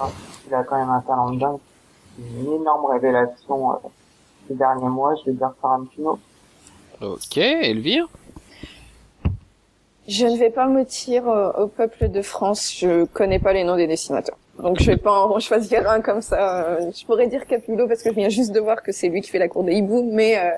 [0.00, 0.10] ah,
[0.46, 1.58] il a quand même un talent de dingue.
[2.18, 3.76] Une énorme révélation euh,
[4.48, 6.18] ces derniers mois, je vais dire Tarantino.
[7.02, 8.08] Ok, Elvire?
[10.08, 13.76] Je ne vais pas mentir euh, au peuple de France, je connais pas les noms
[13.76, 14.36] des dessinateurs.
[14.62, 16.64] Donc je vais pas en choisir un comme ça.
[16.64, 19.20] Euh, Je pourrais dire Capullo parce que je viens juste de voir que c'est lui
[19.20, 20.50] qui fait la cour des hiboux, mais euh,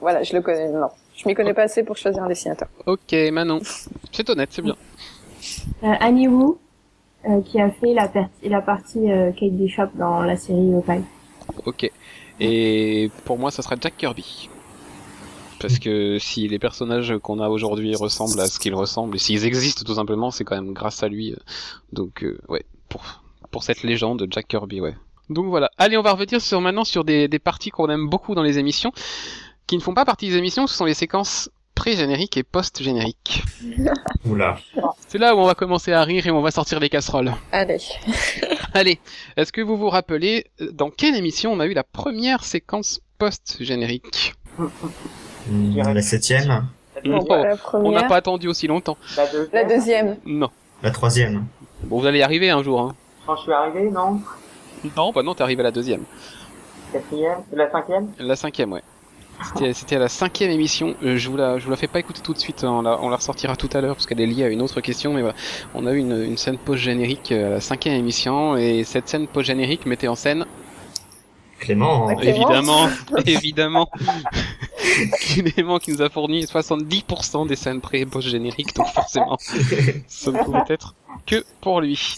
[0.00, 0.68] voilà, je le connais.
[0.68, 2.68] Non, je m'y connais pas assez pour choisir un dessinateur.
[2.84, 3.60] Ok, Manon.
[4.12, 4.76] C'est honnête, c'est bien.
[5.84, 6.56] Euh, Annie Wu,
[7.28, 8.10] euh, qui a fait la,
[8.42, 11.02] la partie euh, Kate Bishop dans la série Hawkeye.
[11.64, 11.90] Ok.
[12.40, 14.48] Et pour moi, ça sera Jack Kirby.
[15.58, 19.46] Parce que si les personnages qu'on a aujourd'hui ressemblent à ce qu'ils ressemblent, et s'ils
[19.46, 21.32] existent tout simplement, c'est quand même grâce à lui.
[21.32, 21.36] euh.
[21.92, 23.02] Donc, euh, ouais, pour,
[23.50, 24.94] pour cette légende de Jack Kirby, ouais.
[25.30, 25.70] Donc voilà.
[25.78, 28.58] Allez, on va revenir sur maintenant sur des, des parties qu'on aime beaucoup dans les
[28.58, 28.92] émissions,
[29.66, 33.44] qui ne font pas partie des émissions, ce sont les séquences pré-génériques et post-génériques.
[34.26, 34.56] Oula.
[35.06, 37.32] C'est là où on va commencer à rire et on va sortir les casseroles.
[37.52, 37.78] Allez.
[38.74, 38.98] Allez,
[39.36, 43.00] est-ce que vous vous rappelez euh, dans quelle émission on a eu la première séquence
[43.18, 44.34] post-générique?
[45.48, 46.66] Hmm, La septième,
[47.04, 48.96] Non, la On n'a pas attendu aussi longtemps.
[49.16, 50.16] La deuxième, la deuxième.
[50.24, 50.50] Non.
[50.82, 51.44] la troisième.
[51.84, 52.80] Bon, vous allez y arriver un jour.
[52.80, 52.94] Hein.
[53.26, 54.20] quand je suis arrivé, non?
[54.96, 56.04] Non, bah non, t'es arrivé à la deuxième.
[56.92, 58.08] Quatrième, la cinquième?
[58.18, 58.82] La cinquième, ouais.
[59.72, 60.94] C'était, à la cinquième émission.
[61.02, 62.64] Euh, je vous la, je vous la fais pas écouter tout de suite.
[62.64, 62.70] hein.
[62.70, 64.80] On la, on la ressortira tout à l'heure parce qu'elle est liée à une autre
[64.80, 65.12] question.
[65.14, 65.36] Mais voilà,
[65.74, 69.28] on a eu une, une scène post-générique euh, à la cinquième émission et cette scène
[69.28, 70.46] post-générique mettait en scène,
[71.58, 72.06] Clément.
[72.06, 72.20] Ok.
[72.20, 72.88] Clément évidemment,
[73.26, 73.88] évidemment,
[75.20, 78.74] Clément qui nous a fourni 70% des scènes pré et post-génériques.
[78.74, 79.36] Donc forcément,
[80.08, 80.94] ça ne pouvait être
[81.26, 82.16] que pour lui.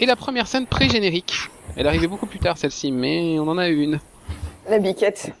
[0.00, 1.34] Et la première scène pré-générique.
[1.76, 4.00] Elle arrivait beaucoup plus tard celle-ci, mais on en a une.
[4.70, 5.32] La biquette.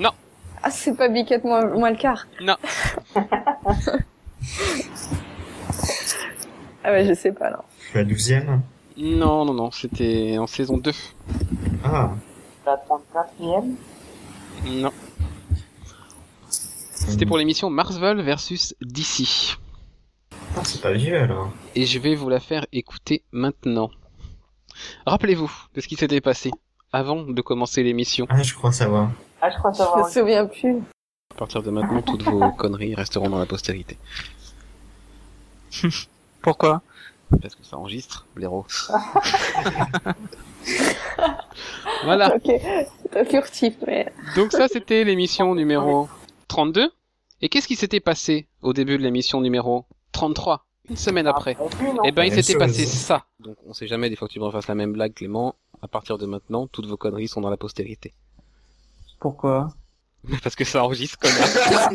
[0.00, 0.10] Non.
[0.60, 2.26] Ah, c'est pas biquette, moi, moi le quart.
[2.40, 2.56] Non.
[6.88, 7.62] Ah ouais, je sais pas, non.
[7.94, 8.62] La douzième.
[8.96, 10.92] Non, non, non, c'était en saison 2.
[11.84, 12.12] Ah.
[12.64, 13.74] La 34e
[14.66, 14.92] Non.
[16.52, 19.58] C'était pour l'émission Marsville versus DC.
[20.56, 21.50] Ah, c'est pas vieux alors.
[21.74, 23.90] Et je vais vous la faire écouter maintenant.
[25.06, 26.52] Rappelez-vous de ce qui s'était passé
[26.96, 28.26] avant de commencer l'émission.
[28.30, 29.10] Ah, je crois savoir.
[29.42, 30.06] Ah, je crois Je savoir.
[30.06, 30.78] me souviens plus.
[31.34, 33.98] À partir de maintenant, toutes vos conneries resteront dans la postérité.
[36.42, 36.80] Pourquoi
[37.42, 38.64] Parce que ça enregistre, blaireau.
[42.04, 42.34] voilà.
[42.34, 44.10] Ok, c'est un furtif, mais...
[44.34, 46.08] Donc ça, c'était l'émission numéro
[46.48, 46.90] 32.
[47.42, 51.56] Et qu'est-ce qui s'était passé au début de l'émission numéro 33 Une semaine après.
[51.58, 53.24] Ah, non Eh ben, il s'était passé ça.
[53.40, 55.56] Donc, on sait jamais des fois que tu me refasses la même blague, Clément.
[55.82, 58.14] À partir de maintenant, toutes vos conneries sont dans la postérité.
[59.20, 59.70] Pourquoi
[60.42, 61.90] Parce que ça enregistre, connard.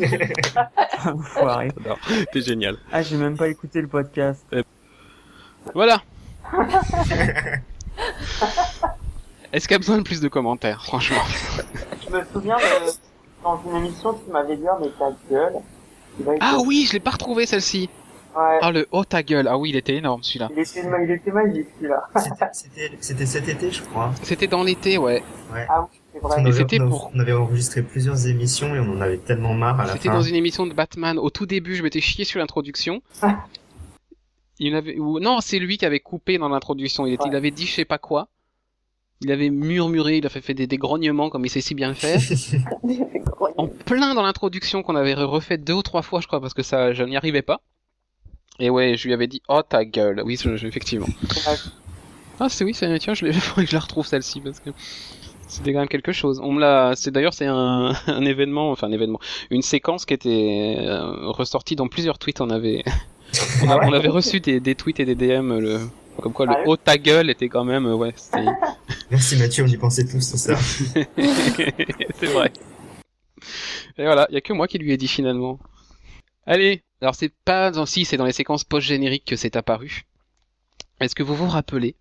[1.16, 1.68] Enfoiré.
[1.86, 1.96] Non,
[2.32, 2.78] T'es génial.
[2.92, 4.44] Ah, j'ai même pas écouté le podcast.
[5.74, 6.02] Voilà.
[9.52, 11.22] Est-ce qu'il y a besoin de plus de commentaires, franchement
[12.04, 12.90] Je me souviens de,
[13.42, 15.54] dans une émission, tu m'avais dit, Ah, mais ta gueule.
[16.40, 17.88] Ah oui, je l'ai pas retrouvé celle-ci.
[18.36, 18.58] Ouais.
[18.62, 19.46] Ah le oh ta gueule.
[19.48, 20.48] Ah oui, il était énorme celui-là.
[20.52, 22.02] Il était, il était magique, celui-là.
[22.16, 24.12] C'était- C'était c'était cet été, je crois.
[24.22, 25.22] C'était dans l'été, ouais.
[25.68, 26.34] Ah oui, c'est vrai.
[26.38, 29.18] On Et avait, c'était on- pour- on avait enregistré plusieurs émissions et on en avait
[29.18, 30.14] tellement marre à la C'était fin.
[30.14, 31.18] dans une émission de Batman.
[31.18, 33.02] Au tout début, je m'étais chié sur l'introduction.
[34.58, 37.04] Il avait ou non, c'est lui qui avait coupé dans l'introduction.
[37.06, 37.30] Il, était- Ouais.
[37.32, 38.28] il avait dit je sais pas quoi.
[39.20, 41.94] Il avait murmuré, il avait fait des, des grognements comme il sait si bien le
[41.94, 42.18] faire.
[43.56, 46.62] En plein dans l'introduction qu'on avait refait deux ou trois fois, je crois, parce que
[46.62, 47.60] ça, je n'y arrivais pas.
[48.58, 50.22] Et ouais, je lui avais dit, oh ta gueule.
[50.24, 51.08] Oui, je- je- effectivement.
[52.40, 54.70] Ah, c'est oui, c'est, tiens, je, l'ai- faudrait que je la retrouve celle-ci, parce que
[55.48, 56.40] c'était quand même quelque chose.
[56.42, 60.14] On me l'a, c'est d'ailleurs, c'est un, un événement, enfin un événement, une séquence qui
[60.14, 62.40] était euh, ressortie dans plusieurs tweets.
[62.40, 62.84] On avait,
[63.62, 65.80] on, a- Ah on avait reçu des, des tweets et des DM, le,
[66.20, 68.14] comme quoi Ah le ouais oh ta gueule était quand même, euh, ouais,
[69.10, 70.56] Merci Mathieu, on y pensait tous, c'est ça.
[70.56, 72.52] c'est vrai.
[73.98, 75.58] Et voilà, il y a que moi qui lui ai dit finalement.
[76.46, 80.04] Allez, alors c'est pas dans si, c'est dans les séquences post-génériques que c'est apparu.
[81.00, 81.96] Est-ce que vous vous rappelez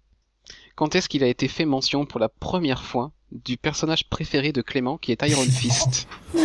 [0.76, 4.62] quand est-ce qu'il a été fait mention pour la première fois du personnage préféré de
[4.62, 6.08] Clément qui est Iron Fist?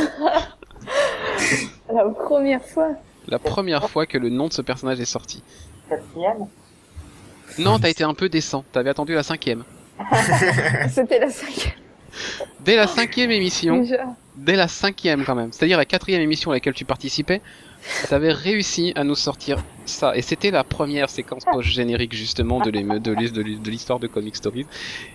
[1.92, 2.90] La première fois.
[3.28, 5.42] La première fois que le nom de ce personnage est sorti.
[5.88, 6.46] Quatrième
[7.58, 8.64] Non, t'as été un peu décent.
[8.72, 9.64] T'avais attendu la cinquième.
[10.90, 11.72] C'était la cinquième.
[12.60, 14.06] Dès la cinquième émission, Déjà.
[14.36, 17.42] dès la cinquième quand même, c'est-à-dire la quatrième émission à laquelle tu participais,
[18.08, 20.16] t'avais réussi à nous sortir ça.
[20.16, 24.06] Et c'était la première séquence post-générique justement de l'éme- de de l'his- de l'histoire de
[24.06, 24.66] Comic Stories.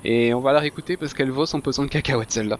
[0.03, 2.57] Et on va la réécouter parce qu'elle vaut son pesant de cacahuètes celle-là.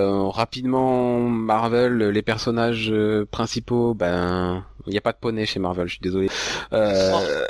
[0.00, 5.60] Euh, rapidement, Marvel, les personnages euh, principaux, ben, il n'y a pas de poney chez
[5.60, 6.28] Marvel, je suis désolé.
[6.72, 7.46] Euh,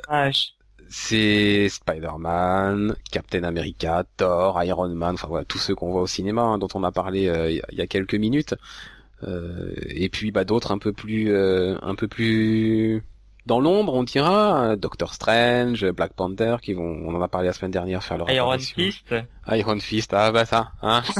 [0.97, 6.43] c'est Spider-Man, Captain America, Thor, Iron Man, enfin voilà, tous ceux qu'on voit au cinéma,
[6.43, 8.55] hein, dont on a parlé euh, il y a- il y a quelques minutes.
[9.25, 13.03] Euh, et puis bah d'autres un peu plus, euh, un peu plus
[13.47, 17.49] dans l'ombre, on dira, euh, Doctor Strange, Black Panther, qui vont, on en a parlé
[17.49, 18.77] la semaine dernière, faire leur Iron apparition.
[18.77, 19.15] Fist.
[19.49, 21.03] Iron Fist, ah bah ça, hein.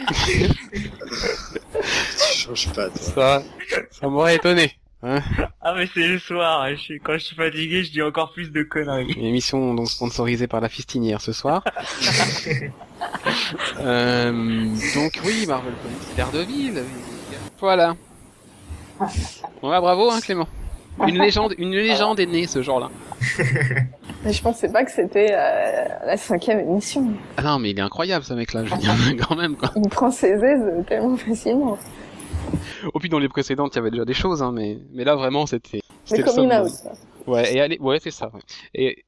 [2.34, 2.98] Change pas, toi.
[2.98, 3.42] ça,
[3.90, 4.72] ça m'aurait étonné.
[5.02, 5.20] Hein.
[5.62, 7.00] Ah mais c'est le soir, je suis...
[7.00, 9.12] quand je suis fatigué, je dis encore plus de conneries.
[9.12, 11.64] Une émission donc sponsorisée par la fistinière ce soir.
[13.80, 14.30] Euh,
[14.94, 16.84] donc oui, Marvel Comics, Daredevil.
[17.58, 17.96] Voilà.
[19.00, 20.46] Ouais, bravo, hein, Clément.
[21.06, 22.90] Une légende, une légende est née ce jour-là.
[24.24, 27.10] Mais je pensais pas que c'était euh, la cinquième émission.
[27.38, 28.94] Ah non, mais il est incroyable ce mec-là, je veux dire,
[29.26, 29.70] quand même quoi.
[29.76, 31.78] Il prend ses aises tellement facilement.
[32.94, 35.14] Au puis dans les précédentes, il y avait déjà des choses, hein, mais mais là
[35.16, 35.80] vraiment c'était.
[36.10, 36.70] Mais c'était le coming out.
[37.26, 38.30] Ouais, et à l'é- ouais, c'est ça.
[38.32, 38.40] ouais.
[38.74, 39.04] Et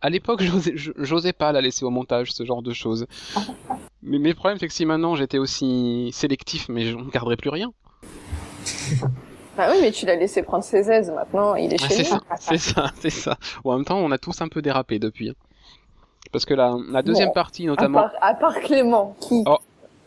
[0.00, 0.42] à l'époque,
[0.96, 3.06] j'osais, pas la laisser au montage, ce genre de choses.
[4.02, 7.50] Mais mes problèmes, c'est que si maintenant j'étais aussi sélectif, mais je ne garderais plus
[7.50, 7.72] rien.
[9.56, 11.10] Bah oui, mais tu l'as laissé prendre ses aises.
[11.10, 12.10] Maintenant, il est Ah, chez lui.
[12.38, 13.36] c'est ça, c'est ça.
[13.64, 15.30] Ou en même temps, on a tous un peu dérapé depuis.
[15.30, 15.34] hein.
[16.30, 19.56] Parce que la, la deuxième Bon, partie, À notamment, part, à part Clément, qui Oh.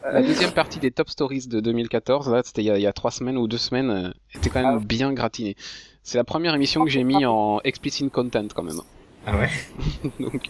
[0.03, 2.87] La deuxième partie des Top Stories de 2014, là, c'était il y a, il y
[2.87, 5.55] a trois semaines ou deux semaines, euh, était quand même bien gratiné.
[6.03, 8.81] C'est la première émission que j'ai mis en explicit content quand même.
[9.25, 9.49] Ah ouais
[10.19, 10.49] Donc,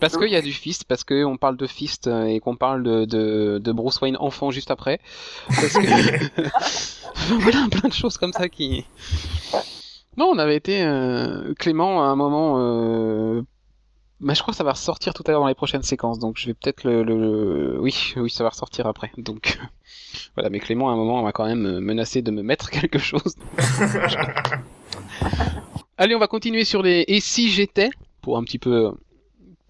[0.00, 2.56] parce qu'il y a du Fist, parce que on parle de Fist euh, et qu'on
[2.56, 5.00] parle de, de, de Bruce Wayne enfant juste après.
[5.48, 8.84] Parce que voilà, plein de choses comme ça qui.
[10.16, 12.56] Non, on avait été euh, Clément à un moment.
[12.58, 13.42] Euh...
[14.20, 16.38] Mais je crois que ça va ressortir tout à l'heure dans les prochaines séquences, donc
[16.38, 19.10] je vais peut-être le, le, le- Oui, oui, ça va ressortir après.
[19.18, 19.58] Donc
[20.34, 23.36] voilà, mais Clément à un moment m'a quand même menacé de me mettre quelque chose.
[25.98, 27.90] Allez, on va continuer sur les et si j'étais?
[28.22, 28.92] pour un petit peu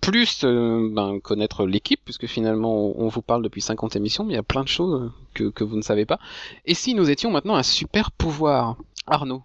[0.00, 4.36] plus euh, ben, connaître l'équipe, puisque finalement on, vous parle depuis 50 émissions, mais il
[4.36, 6.18] y a plein de choses que, que vous ne savez pas.
[6.64, 8.76] Et si nous étions maintenant un super pouvoir?
[9.06, 9.42] Arnaud,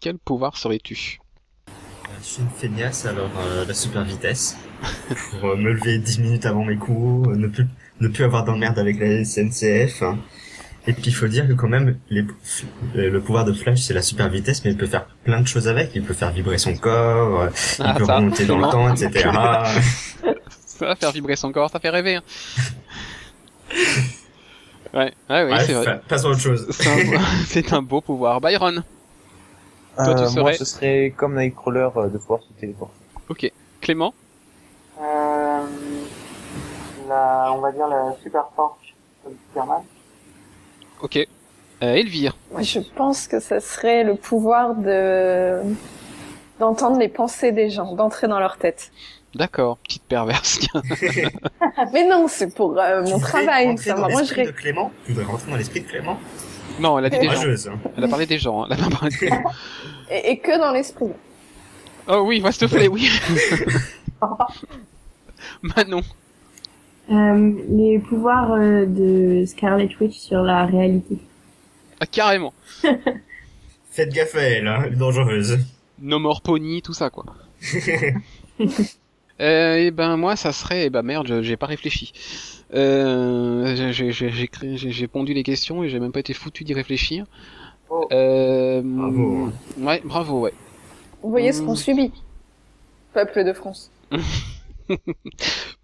[0.00, 1.19] quel pouvoir serais-tu?
[2.22, 4.56] Je suis une feignasse, alors euh, la super vitesse.
[5.30, 7.66] Pour euh, me lever 10 minutes avant mes cours, euh, ne plus,
[8.00, 10.02] ne plus avoir d'emmerde avec la SNCF.
[10.02, 10.18] hein.
[10.86, 12.24] Et puis il faut dire que quand même, les,
[12.94, 15.68] le pouvoir de Flash, c'est la super vitesse, mais il peut faire plein de choses
[15.68, 15.90] avec.
[15.94, 19.28] Il peut faire vibrer son corps, il Ah, peut remonter dans le temps, etc.
[20.66, 22.16] Ça va faire vibrer son corps, ça fait rêver.
[22.16, 22.22] hein.
[24.94, 26.00] ouais, ouais, oui, Ouais, c'est vrai.
[26.08, 26.66] Passons à autre chose.
[26.70, 28.40] C'est un, beau- c'est un beau pouvoir.
[28.40, 28.82] Byron,
[30.04, 32.94] Toi, tu Euh, serais- Moi, ce serait comme Nightcrawler euh, de pouvoir se téléporter.
[33.28, 33.52] ok.
[33.80, 34.12] Clément,
[35.00, 35.66] Euh,
[37.08, 38.78] la, on va dire la super force
[39.26, 39.82] de Superman.
[41.02, 41.16] ok.
[41.16, 41.26] Euh,
[41.94, 45.60] Elvire, je pense que ça serait le pouvoir de
[46.58, 48.90] d'entendre les pensées des gens, d'entrer dans leur tête.
[49.34, 50.58] d'accord, petite perverse.
[51.94, 54.52] Mais non, c'est pour euh, mon travail, ça m'arrangerait.
[54.52, 54.92] Clément?
[55.06, 56.18] Tu voudrais rentrer dans l'esprit de Clément?
[56.80, 57.42] Non, elle a dit des gens.
[57.72, 57.78] Hein.
[57.96, 58.62] Elle a parlé des gens.
[58.62, 58.66] hein.
[58.70, 59.30] Elle a pas parlé des-
[60.10, 61.10] Et, et que dans l'esprit.
[62.08, 63.08] Oh oui, s'il te plaît, oui.
[65.62, 66.02] Manon.
[67.10, 71.18] Euh, les pouvoirs euh, de Scarlet Witch sur la réalité.
[72.00, 72.52] Ah, carrément.
[73.90, 75.58] Faites gaffe à elle, hein, elle est dangereuse.
[76.00, 77.24] No More Pony, tout ça, quoi.
[79.40, 82.12] Euh, et ben moi ça serait eh ben merde je- j'ai pas réfléchi
[82.74, 86.20] euh, j'ai- j'ai j'ai- j'ai créé- j'ai- j'ai pondu les questions et j'ai même pas
[86.20, 87.24] été foutu d'y réfléchir
[87.88, 88.06] Oh.
[88.12, 89.48] euh, Bravo.
[89.78, 90.52] ouais bravo ouais
[91.22, 91.66] Vous voyez ce Mm.
[91.66, 92.12] qu'on subit,
[93.14, 93.90] peuple de France.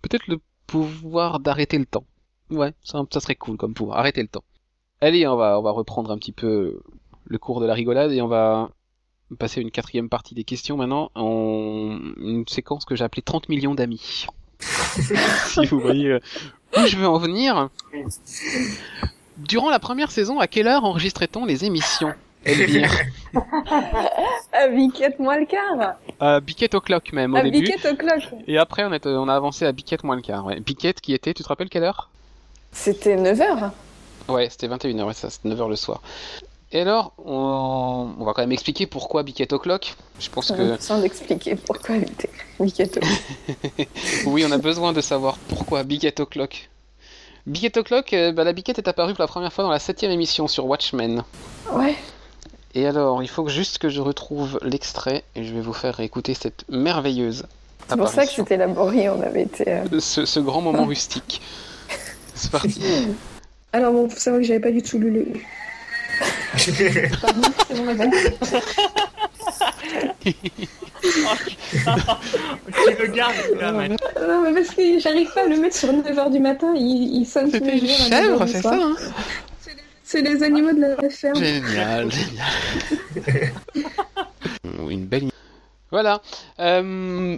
[0.03, 2.05] peut-être le pouvoir d'arrêter le temps
[2.51, 4.45] ouais ça, ça serait cool comme pouvoir arrêter le temps
[5.01, 6.81] allez on va on va reprendre un petit peu
[7.25, 8.71] le cours de la rigolade et on va
[9.39, 13.49] passer à une quatrième partie des questions maintenant en une séquence que j'ai appelée 30
[13.49, 14.27] millions d'amis
[14.61, 16.21] si vous voyez euh,
[16.77, 17.69] où je veux en venir
[19.37, 22.13] durant la première saison à quelle heure enregistrait-on les émissions?
[22.45, 22.91] Elvire
[24.53, 25.97] À Biquette moins le quart.
[26.21, 28.23] à Biquette au clock même au À début Biquette au clock.
[28.47, 30.61] et après on, est, on a avancé à Biquette moins le quart ouais.
[30.61, 32.09] Biquette qui était tu te rappelles quelle heure?
[32.73, 33.71] C'était 9 heures.
[34.29, 36.03] Ouais, c'était 21h, ouais, ça, c'était 9h le soir.
[36.73, 39.95] Et alors, on, on va quand même expliquer pourquoi Biquette O'Clock.
[40.19, 43.01] Je pense que Sans expliquer pourquoi elle était Mikato.
[44.27, 46.69] oui, on a besoin de savoir pourquoi Biquette O'Clock.
[47.47, 50.11] Biquette O'Clock, euh, bah, la biquette est apparue pour la première fois dans la septième
[50.11, 51.23] émission sur Watchmen.
[51.73, 51.95] Ouais.
[52.75, 56.01] Et alors, il faut que- juste que je retrouve l'extrait et je vais vous faire
[56.01, 57.45] écouter cette merveilleuse
[57.89, 59.65] C'est pour ça que c'était laborieux, on avait été...
[59.69, 61.41] euh, ce, ce grand moment rustique.
[62.35, 62.83] C'est parti.
[63.73, 65.27] Alors bon, faut savoir que j'avais pas du tout lu le...
[66.57, 68.11] C'est bon, madame.
[72.99, 76.31] Le gardes, là, mais- Non, mais parce que j'arrive pas à le mettre sur 9h
[76.33, 78.75] du matin, il, il sonne tous les une jours à 9h chèvre, du c'est ça
[78.75, 78.97] hein
[80.05, 81.37] C'est les animaux de la ferme.
[81.37, 83.53] Génial, génial.
[84.91, 85.31] Une belle.
[85.91, 86.21] Voilà.
[86.61, 87.37] Euh,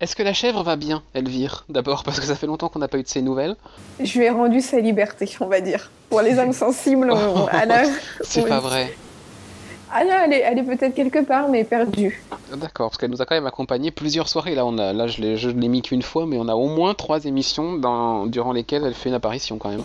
[0.00, 2.88] Est-ce que la chèvre va bien, Elvire D'abord, parce que ça fait longtemps qu'on n'a
[2.88, 3.54] pas eu de ses nouvelles?
[4.02, 5.90] Je lui ai rendu sa liberté, on va dire.
[6.08, 7.82] Pour les âmes sensibles, on- Anna,
[8.22, 8.94] C'est pas vrai.
[9.92, 12.22] Anna, elle est, elle est peut-être quelque part, mais perdue.
[12.56, 14.54] D'accord, parce qu'elle nous a quand même accompagné plusieurs soirées.
[14.54, 16.68] Là, on a, là je l'ai je l'ai mis qu'une fois, mais on a au
[16.68, 19.82] moins trois émissions dans, durant lesquelles elle fait une apparition quand même.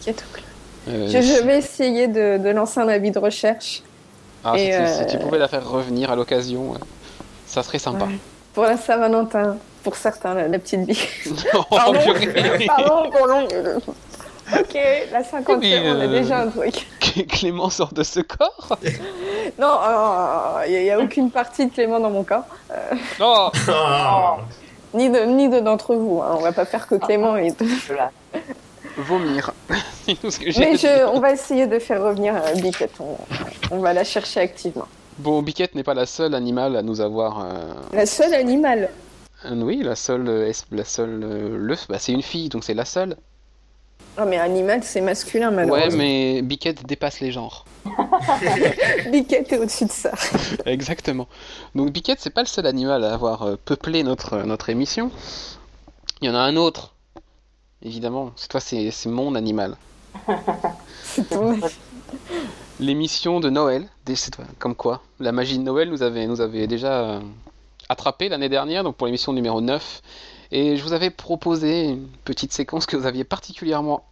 [0.87, 3.81] Euh, Je, je vais essayer de, de lancer un avis de recherche.
[4.43, 6.75] ah, si, et, tu- euh, si tu pouvais la faire revenir à l'occasion,
[7.47, 8.05] ça serait sympa.
[8.05, 8.19] Ouais.
[8.53, 10.97] Pour la Saint-Valentin, pour certains, la, la petite bille.
[11.53, 11.99] Oh, Pardon,
[12.67, 13.27] pardon pour
[14.59, 14.77] Ok,
[15.11, 16.87] la 50 Mais, on a euh, déjà un truc.
[17.29, 18.77] Clément sort de ce corps?
[19.59, 19.77] Non,
[20.67, 22.45] il n'y a, aucune partie de Clément dans mon corps.
[23.19, 24.39] Non Oh.
[24.95, 26.21] Ni de ni de d'entre vous.
[26.21, 26.35] Hein.
[26.37, 27.61] On va pas faire que Clément est.
[27.87, 28.11] Voilà.
[28.97, 29.51] Vomir.
[30.05, 32.93] C'est ce que Mais je, on va essayer de faire revenir euh, Biquette.
[32.99, 33.17] On,
[33.71, 34.87] on va la chercher activement.
[35.17, 37.39] Bon, Biquette n'est pas la seule animale à nous avoir.
[37.45, 38.89] euh, La seule animal.
[39.51, 40.27] Euh, Oui, la seule.
[40.27, 43.15] euh, La seule euh, le, bah, c'est une fille, donc c'est la seule.
[44.17, 45.97] Ah mais animal, c'est masculin Ouais, malheureusement.
[45.97, 47.65] mais Biquette dépasse les genres.
[49.11, 50.11] Biquette est au-dessus de ça.
[50.65, 51.27] Exactement.
[51.75, 55.11] Donc Biquette, c'est pas le seul animal à avoir peuplé notre, notre émission.
[56.21, 56.93] Il y en a un autre.
[57.83, 59.75] Évidemment, cette fois c'est c'est mon animal.
[61.03, 61.59] C'est ton-
[62.79, 67.19] L'émission de Noël, c'est- comme quoi la magie de Noël nous avait, nous avait déjà
[67.89, 70.01] attrapé l'année dernière, donc pour l'émission numéro 9.
[70.51, 74.05] Et je vous avais proposé une petite séquence que vous aviez particulièrement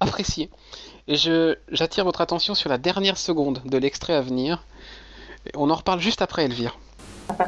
[0.00, 0.50] appréciée.
[1.08, 4.64] Et j'attire votre attention sur la dernière seconde de l'extrait à venir.
[5.46, 6.78] Et On en reparle juste après, Elvire.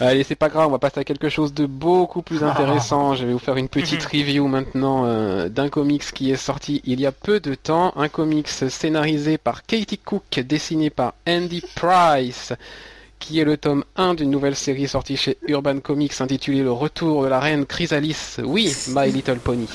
[0.00, 3.14] Allez, c'est pas grave, on va passer à quelque chose de beaucoup plus intéressant.
[3.14, 7.00] Je vais vous faire une petite review maintenant euh, d'un comics qui est sorti il
[7.00, 7.92] y a peu de temps.
[7.96, 12.52] Un comics scénarisé par Katie Cook, dessiné par Andy Price,
[13.18, 17.22] qui est le tome 1 d'une nouvelle série sortie chez Urban Comics intitulée Le retour
[17.24, 18.36] de la reine Chrysalis.
[18.42, 19.68] Oui, My Little Pony.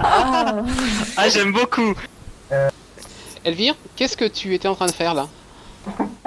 [0.00, 0.62] Ah,
[1.16, 1.94] Ah, j'aime beaucoup.
[3.44, 5.28] Elvire, qu'est-ce que tu étais en train de faire là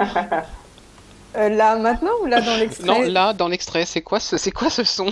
[1.36, 4.50] euh, là maintenant ou là dans l'extrait Non, là, dans l'extrait, c'est quoi ce, c'est
[4.50, 5.06] quoi ce son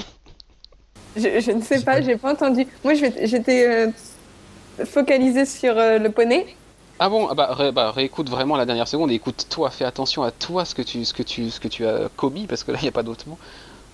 [1.16, 2.66] je, je ne sais pas, j'ai pas entendu.
[2.84, 6.46] Moi j'étais euh, focalisée sur euh, le poney.
[7.02, 10.22] Ah bon, ah bah, ré- bah, réécoute vraiment la dernière seconde et écoute-toi, fais attention
[10.22, 12.72] à toi ce que tu, ce que tu, ce que tu as commis parce que
[12.72, 13.38] là il n'y a pas d'autre mot.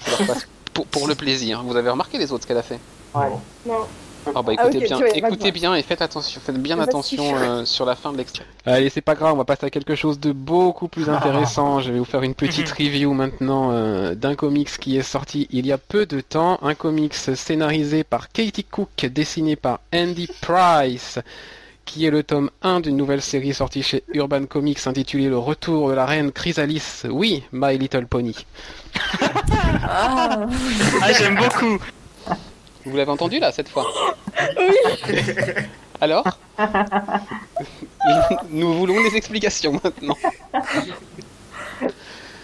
[0.04, 1.62] Je le repasse pour, pour le plaisir.
[1.62, 2.80] Vous avez remarqué les autres ce qu'elle a fait?
[3.14, 3.28] Ouais.
[3.64, 3.86] Non.
[4.34, 7.64] Ah bah Ah, écoutez bien, vois, écoutez bien et faites attention, faites bien attention euh,
[7.64, 8.44] sur la fin de l'extrait.
[8.64, 11.78] Allez, c'est pas grave, on va passer à quelque chose de beaucoup plus intéressant.
[11.80, 15.64] Je vais vous faire une petite review maintenant euh, d'un comics qui est sorti il
[15.64, 21.20] y a peu de temps, un comics scénarisé par Katie Cook, dessiné par Andy Price,
[21.86, 25.88] qui est le tome 1 d'une nouvelle série sortie chez Urban Comics intitulée Le retour
[25.88, 27.02] de la reine Chrysalis.
[27.08, 28.34] Oui, My Little Pony.
[29.88, 30.46] Ah,
[31.02, 31.78] Ah, j'aime beaucoup.
[32.84, 33.86] Vous l'avez entendu là cette fois?
[34.58, 35.14] Oui.
[36.00, 36.24] Alors?
[38.50, 40.16] Nous voulons des explications maintenant.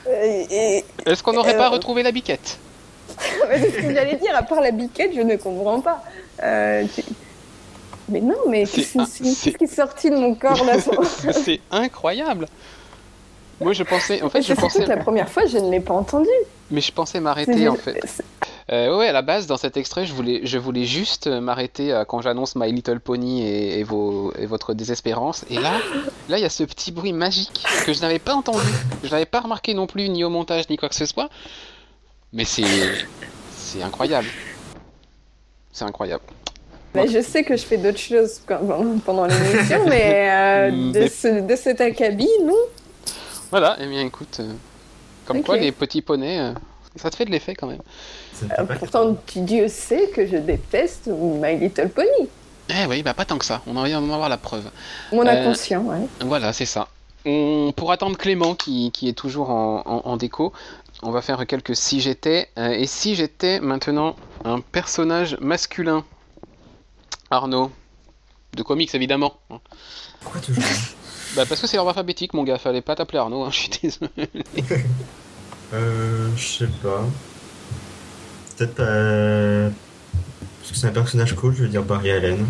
[0.09, 2.59] Est-ce qu'on n'aurait Euh, pas retrouvé la biquette?
[3.19, 6.03] C'est ce que j'allais dire, à part la biquette, je ne comprends pas.
[6.43, 7.03] Euh, tu-
[8.13, 10.75] Mais non, mais C'est un- qui est sorti de mon corps là
[11.33, 12.47] C'est incroyable.
[13.61, 15.95] Moi je pensais, en fait je pensais, que la première fois, je ne l'ai pas
[15.95, 16.29] entendu.
[16.71, 18.01] mais je pensais m'arrêter en fait.
[18.71, 21.93] Euh, ouais, à la base dans cet extrait, je voulais, je voulais juste euh, m'arrêter
[21.93, 25.45] à quand j'annonce My Little Pony et, et vos, et votre désespérance.
[25.51, 25.73] Et là,
[26.29, 28.67] là il y a ce petit bruit magique que je n'avais pas entendu,
[29.05, 31.29] je n'avais pas remarqué non plus ni au montage ni quoi que ce soit.
[32.33, 32.65] Mais c'est,
[33.57, 34.29] c'est incroyable.
[35.73, 36.23] C'est incroyable.
[36.95, 41.41] Bah, je sais que je fais d'autres choses pendant, l'émission, mais euh, de, Mais- ce,
[41.41, 42.55] de cet acabit, non?
[43.51, 43.77] Voilà.
[43.81, 44.53] Et bien écoute, euh,
[45.27, 45.45] comme Ok.
[45.47, 46.53] quoi les petits poneys, euh,
[46.97, 47.81] ça te fait de l'effet quand même.
[48.59, 52.29] Euh, pourtant, tu- Dieu sait que je déteste My Little Pony.
[52.69, 53.61] Eh oui, bah pas tant que ça.
[53.67, 54.65] On en vient d'en avoir la preuve.
[55.13, 56.07] Mon Euh, inconscient, ouais.
[56.21, 56.89] Voilà, c'est ça.
[57.25, 60.53] On, pour attendre Clément qui, qui est toujours en, en- en déco,
[61.03, 62.49] on va faire quelques si j'étais.
[62.59, 66.05] Euh, et si j'étais maintenant un personnage masculin
[67.33, 67.71] Arnaud.
[68.55, 69.35] De comics évidemment.
[69.51, 69.59] hein.
[70.21, 70.63] Pourquoi toujours
[71.37, 73.71] Bah parce que c'est l'ordre alphabétique mon gars, fallait pas t'appeler Arnaud, hein, je suis
[73.83, 74.11] désolé.
[75.75, 77.03] Euh, je sais pas.
[78.59, 79.75] Peut-être pas.
[80.61, 82.47] Parce que c'est un personnage cool, je veux dire Barry Allen.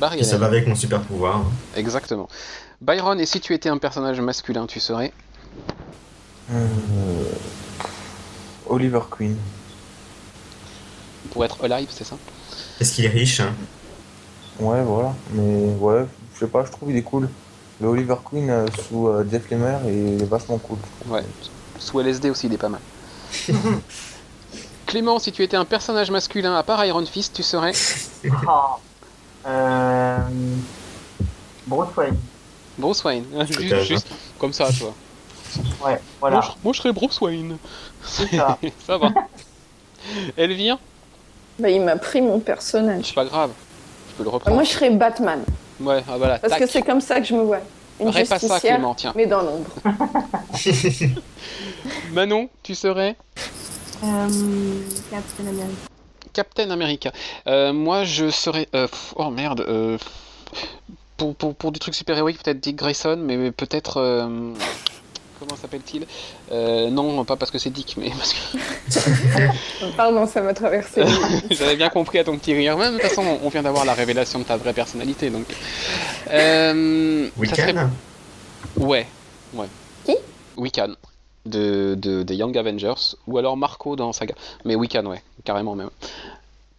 [0.00, 0.40] Barry Et ça Allen.
[0.40, 1.44] va avec mon super pouvoir.
[1.76, 2.28] Exactement.
[2.80, 5.12] Byron, et si tu étais un personnage masculin, tu serais
[6.52, 6.66] Euh,
[8.66, 9.36] Oliver Queen.
[11.30, 12.16] Pour être alive, c'est ça?
[12.80, 13.54] Est-ce qu'il est riche hein
[14.60, 15.14] Ouais, voilà.
[15.32, 17.28] Mais ouais, je sais pas, je trouve il est cool.
[17.80, 20.78] Le Oliver Queen euh, sous euh, Jeff Lemire il est vachement cool.
[21.06, 21.24] Ouais.
[21.78, 22.80] Sous LSD aussi, il est pas mal.
[24.86, 27.72] Clément, si tu étais un personnage masculin à part Iron Fist, tu serais
[28.46, 28.76] Ah.
[29.46, 30.18] Euh...
[31.66, 32.16] Bruce Wayne.
[32.78, 33.24] Bruce Wayne.
[33.36, 34.94] Hein, Juste, juste comme ça, tu vois.
[35.84, 36.36] Ouais, voilà.
[36.36, 37.56] Moi, je, moi, je serais Bruce Wayne.
[38.04, 38.58] C'est ça.
[38.86, 39.10] ça va.
[40.36, 40.78] Elvire?
[41.58, 43.06] Bah, il m'a pris mon personnage.
[43.06, 43.50] C'est pas grave.
[44.14, 44.54] Je peux le reprendre.
[44.54, 45.42] moi, je serais Batman.
[45.80, 46.38] Ouais, ah, voilà.
[46.38, 46.62] Parce tac.
[46.62, 47.58] que c'est comme ça que je me vois.
[48.00, 49.12] Une ça, justicière, Clément, tiens.
[49.16, 49.70] mais dans l'ombre.
[52.12, 53.16] Manon, tu serais
[54.04, 54.28] Euh,
[55.10, 55.74] Captain America.
[56.32, 57.12] Captain America.
[57.46, 58.68] Euh, moi, je serais.
[58.74, 59.60] euh, oh merde.
[59.68, 59.98] euh,
[61.16, 64.00] pour, pour, pour des trucs super-héroïques, peut-être Dick Grayson, mais peut-être.
[65.46, 66.06] Comment s'appelle-t-il
[66.52, 71.02] Euh, Non, pas parce que c'est Dick, mais parce que Pardon, ça m'a traversé.
[71.50, 72.76] j'avais bien compris à ton petit rire.
[72.76, 75.46] Même, de toute façon, on vient d'avoir la révélation de ta vraie personnalité, donc.
[76.30, 77.74] Euh, serait-
[78.76, 79.06] Ouais,
[79.54, 79.66] ouais.
[80.04, 80.16] Qui?
[80.56, 80.94] Wiccan.
[81.46, 82.94] De, de, des Young Avengers,
[83.26, 84.34] ou alors Marco dans Saga.
[84.64, 85.90] Mais Wiccan, ouais, carrément même.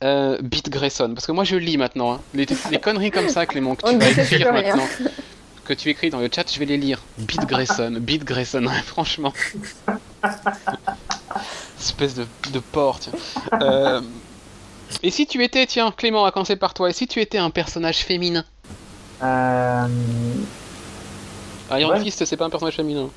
[0.03, 2.13] Euh, Beat Grayson, parce que moi je lis maintenant.
[2.13, 2.21] hein.
[2.33, 4.75] Les, les conneries comme ça, Clément, que tu vas écrire rien.
[4.75, 4.87] maintenant,
[5.65, 7.01] que tu écris dans le chat, je vais les lire.
[7.17, 9.33] Beat Grayson, Beat Grayson, franchement.
[11.79, 13.13] Espèce de, de porc, tiens.
[13.61, 14.01] Euh,
[15.03, 17.49] et si tu étais, tiens, Clément, à commencer par toi, et si tu étais un
[17.49, 18.45] personnage féminin
[19.23, 19.87] Euh...
[21.71, 21.99] Iron Ouais.
[22.01, 23.09] Fist, c'est pas un personnage féminin.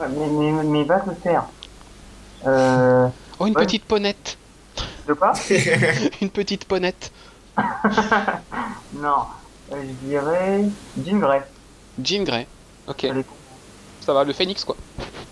[0.00, 1.44] Ouais, mais, mais, mais va te faire.
[2.46, 3.06] Euh...
[3.38, 3.64] Oh, une Ouais.
[3.64, 4.38] petite ponette
[5.06, 5.32] De quoi
[6.22, 7.12] Une petite ponette
[8.94, 9.24] Non.
[9.72, 10.64] Euh, je dirais...
[11.04, 11.42] Jean Grey.
[12.02, 12.46] Jean Grey.
[12.86, 13.06] Ok,
[14.04, 14.76] ça va, le phénix quoi.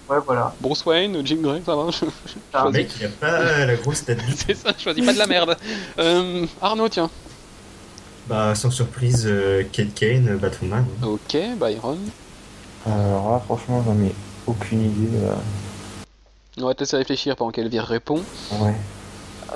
[0.08, 0.52] Ouais, voilà.
[0.60, 1.90] Bruce Wayne, Jean Grey, ça va.
[1.90, 2.04] je-
[2.52, 4.20] Ah, Le mec, il a pas la grosse tête.
[4.46, 5.56] C'est ça, je choisis pas de la merde.
[5.98, 7.10] Euh, Arnaud, tiens.
[8.28, 10.84] Bah, sans surprise, euh, Kate Kane, euh, Batwoman.
[11.04, 11.98] Ok, Byron.
[12.86, 14.12] Alors là, franchement, j'en ai
[14.46, 15.16] aucune idée.
[15.24, 15.34] euh.
[16.60, 18.22] On va te laisser réfléchir pendant qu'Elvire répond.
[18.60, 18.74] Ouais.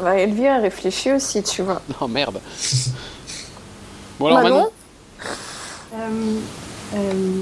[0.03, 1.83] Bah, Elvire réfléchit aussi, tu vois.
[2.01, 2.41] Non, merde.
[4.21, 4.71] Bon alors Manon Manon,
[5.95, 6.39] euh,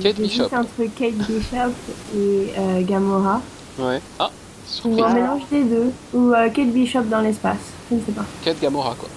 [0.03, 0.57] Kate j'hésite Bishop.
[0.57, 1.73] entre Kate Bishop
[2.17, 3.41] et euh, Gamora.
[3.79, 4.01] Ouais.
[4.19, 5.03] Ah, Ou surprise.
[5.05, 5.93] un mélange des deux.
[6.15, 7.59] Ou euh, Kate Bishop dans l'espace.
[7.91, 8.25] Je ne sais pas.
[8.45, 9.09] Kate Gamora quoi.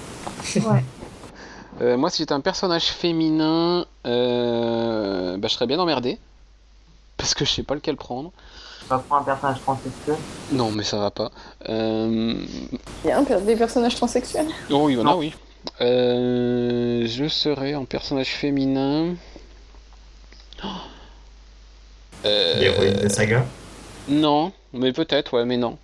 [0.73, 0.83] Ouais.
[1.81, 6.17] Euh, moi, si j'étais un personnage féminin, euh, bah, je serais bien emmerdé.
[7.17, 8.31] Parce que je sais pas lequel prendre.
[8.83, 10.15] Tu vas prendre un personnage transsexuel?
[10.53, 11.31] Non, mais ça va pas.
[11.67, 12.33] Euh...
[13.03, 14.47] Il y a un des personnages transsexuels?
[14.71, 15.17] Oh, oui, il y en a, Non.
[15.17, 15.33] oui.
[15.81, 19.15] Euh, je serais un personnage féminin.
[20.63, 20.67] Oh.
[22.25, 23.45] Euh, L'héroïne de saga.
[24.07, 25.77] Non, mais peut-être, ouais, mais non.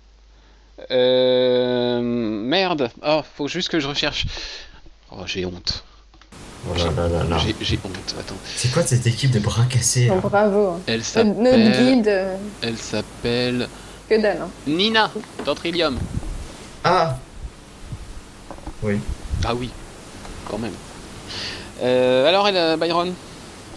[0.90, 2.90] Euh, merde.
[3.06, 4.26] Oh, faut juste que je recherche.
[5.10, 5.84] Oh, j'ai honte.
[6.70, 7.38] Oh là là là là.
[7.38, 8.14] J'ai j'ai honte.
[8.18, 8.36] Attends.
[8.56, 10.80] C'est quoi cette équipe de bras cassés là bravo.
[10.86, 11.94] Elle Notre, notre s'appelle.
[11.94, 13.68] guide, euh, Elle s'appelle
[14.08, 14.38] que dalle.
[14.42, 14.48] hein.
[14.66, 15.10] Nina
[15.44, 15.98] dans Trillium.
[16.84, 17.16] Ah
[19.44, 19.70] Ah oui,
[20.48, 20.72] quand même.
[21.82, 23.12] Euh, alors, elle, euh, Byron?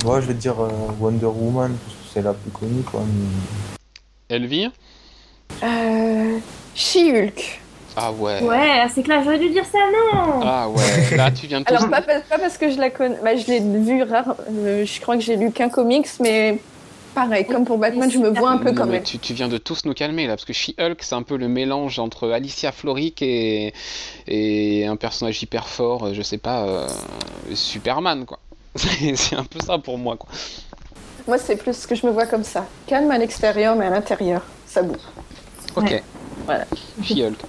[0.04, 0.70] Ouais, je vais te dire euh,
[1.00, 3.02] Wonder Woman, parce que c'est la plus connue, quoi.
[3.06, 4.72] mais- Elvire?
[5.64, 6.40] Euh,
[6.76, 7.62] She-Hulk.
[7.96, 8.42] Ah ouais.
[8.44, 11.16] Ouais, c'est clair, j'aurais dû dire ça, non Ah ouais.
[11.16, 11.74] Là, tu viens de tous.
[11.74, 13.18] Alors, pas, pas- pas parce que je la connais.
[13.24, 14.36] Bah, je l'ai vu rare.
[14.52, 16.60] euh, je crois que j'ai lu qu'un comics, mais
[17.14, 19.04] pareil, comme pour Batman, je me vois un peu Non, quand mais même.
[19.04, 21.48] tu, tu viens de tous nous calmer là, parce que She-Hulk, c'est un peu le
[21.48, 23.74] mélange entre Alicia Florrick et,
[24.28, 26.88] et un personnage hyper fort, euh, je sais pas, euh,
[27.54, 28.40] Superman quoi.
[28.76, 30.30] C'est un peu ça pour moi quoi.
[31.28, 32.68] Moi, c'est plus que je me vois comme ça.
[32.86, 34.98] Calme à l'extérieur, mais à l'intérieur, ça bouge.
[35.76, 35.90] Ok.
[35.90, 36.04] Ouais.
[36.46, 36.66] Voilà.
[37.02, 37.40] She-Hulk.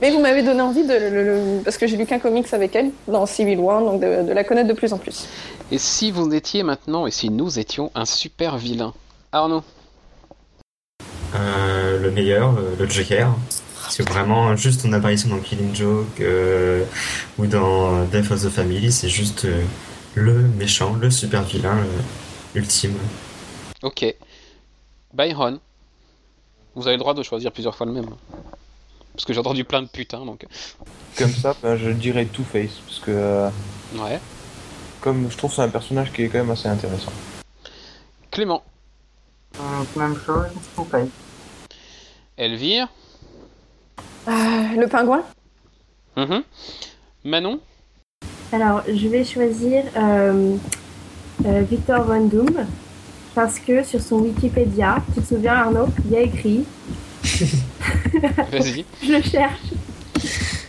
[0.00, 2.74] Mais vous m'avez donné envie de le, le- parce que j'ai lu qu'un comics avec
[2.74, 5.26] elle dans Civil War, donc de, de la connaître de plus en plus.
[5.70, 8.94] Et si vous étiez maintenant, et si nous étions un super vilain?
[9.32, 9.62] Arnaud?
[11.34, 13.34] Euh, le meilleur, le Joker.
[13.90, 16.84] C'est vraiment juste son apparition dans Killing Joke, euh,
[17.38, 19.62] ou dans euh, Death of the Family, c'est juste euh,
[20.16, 22.00] le méchant, le super vilain euh,
[22.58, 22.96] ultime.
[23.82, 24.04] Ok.
[25.12, 25.58] Byron.
[26.74, 28.08] Vous avez le droit de choisir plusieurs fois le même.
[29.14, 30.46] Parce que j'ai entendu plein de putains, donc...
[31.16, 33.50] Comme ça, ben, je dirais Two-Face, parce que euh,
[33.94, 34.20] Ouais.
[35.00, 37.12] comme je trouve que c'est un personnage qui est quand même assez intéressant.
[38.30, 38.62] Clément.
[39.54, 40.46] Donc, même chose,
[40.90, 41.08] paye.
[42.36, 42.88] Elvire.
[44.28, 44.32] Euh,
[44.76, 45.22] le pingouin?
[46.16, 46.42] Mhm.
[47.24, 47.60] Manon.
[48.52, 50.56] Alors, je vais choisir euh,
[51.44, 52.66] euh, Victor Von Doom
[53.34, 56.64] parce que sur son Wikipédia, tu te souviens Arnaud, il y a écrit,
[58.52, 58.84] Vas-y.
[59.02, 59.60] je cherche,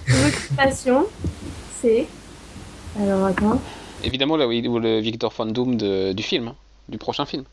[0.07, 1.05] son occupation,
[1.81, 2.07] c'est...
[2.99, 3.61] Alors attends,
[4.03, 6.55] Évidemment, là où le Victor Von Doom de- du film, hein,
[6.89, 7.43] du prochain film.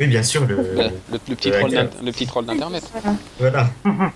[0.00, 0.90] Oui, bien sûr, le, Le, le-
[1.28, 1.70] le petit le troll
[2.04, 2.82] le petit troll d'internet.
[3.38, 3.68] voilà.
[3.84, 4.12] voilà.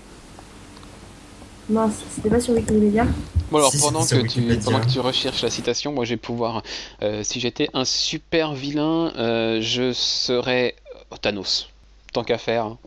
[1.69, 3.05] Mince, c'était pas sur Wikipédia
[3.51, 6.17] Bon alors Si, pendant que tu pendant que tu recherches la citation, moi je vais
[6.17, 6.61] pouvoir
[7.01, 10.75] euh, si j'étais un super vilain, euh, je serais
[11.21, 11.69] Thanos.
[12.11, 12.65] Tant qu'à faire.
[12.65, 12.77] hein.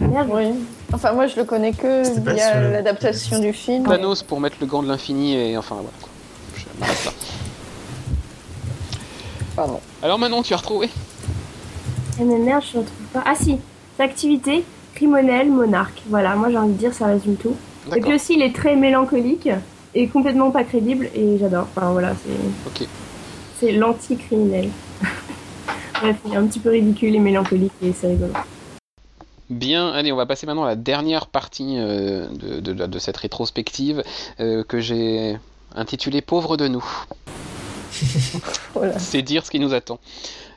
[0.00, 0.44] Merde, Oui.
[0.92, 3.84] Enfin, moi, je le connais que sur via le- l'adaptation du film.
[3.86, 5.90] Thanos pour mettre le gant de l'infini et enfin voilà.
[6.00, 6.08] quoi.
[6.56, 7.12] Je m'arrête là.
[9.56, 9.80] Pardon.
[10.02, 10.90] Alors maintenant tu as retrouvé?
[12.20, 13.22] Eh mais merde, je ne retrouve pas.
[13.26, 13.58] Ah si,
[13.98, 14.64] activité,
[14.96, 16.02] criminel, monarque.
[16.08, 17.54] Voilà, moi j'ai envie de dire, ça résume tout.
[17.94, 19.48] Et puis aussi, il est très mélancolique
[19.94, 21.68] et complètement pas crédible et j'adore.
[21.76, 22.88] Enfin voilà, c'est Ok.
[23.60, 24.70] c'est l'anti-criminel.
[26.00, 28.32] Bref, il est un petit peu ridicule et mélancolique et c'est rigolo.
[29.48, 33.16] Bien, allez, on va passer maintenant à la dernière partie euh, de, de- de cette
[33.16, 34.02] rétrospective
[34.40, 35.38] euh, que j'ai
[35.74, 36.84] intitulée Pauvre de nous.
[38.74, 38.98] Voilà.
[38.98, 40.00] C'est dire ce qui nous attend.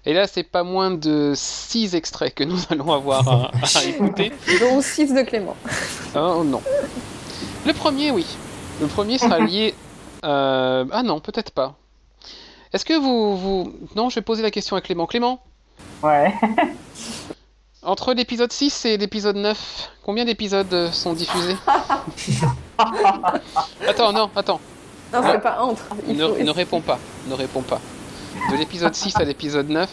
[0.05, 4.31] Et là, c'est pas moins de six extraits que nous allons avoir à, à écouter.
[4.59, 5.55] Dont 6 de Clément.
[6.15, 6.61] Oh non.
[7.65, 8.25] Le premier, oui.
[8.81, 9.73] Le premier sera lié.
[10.23, 11.75] euh, Ah non, peut-être pas.
[12.73, 13.73] Est-ce que vous, vous.
[13.95, 15.05] Non, je vais poser la question à Clément.
[15.07, 15.41] Clément,
[16.03, 16.33] Ouais.
[17.83, 21.55] entre l'épisode 6 et l'épisode 9, combien d'épisodes euh, sont diffusés?
[23.87, 24.59] Attends, non, attends.
[25.11, 25.83] Non, c'est pas entre.
[26.07, 26.99] Il Ne, faut- ne réponds pas.
[27.27, 27.81] Ne réponds pas.
[28.47, 29.89] De l'épisode 6 à l'épisode 9,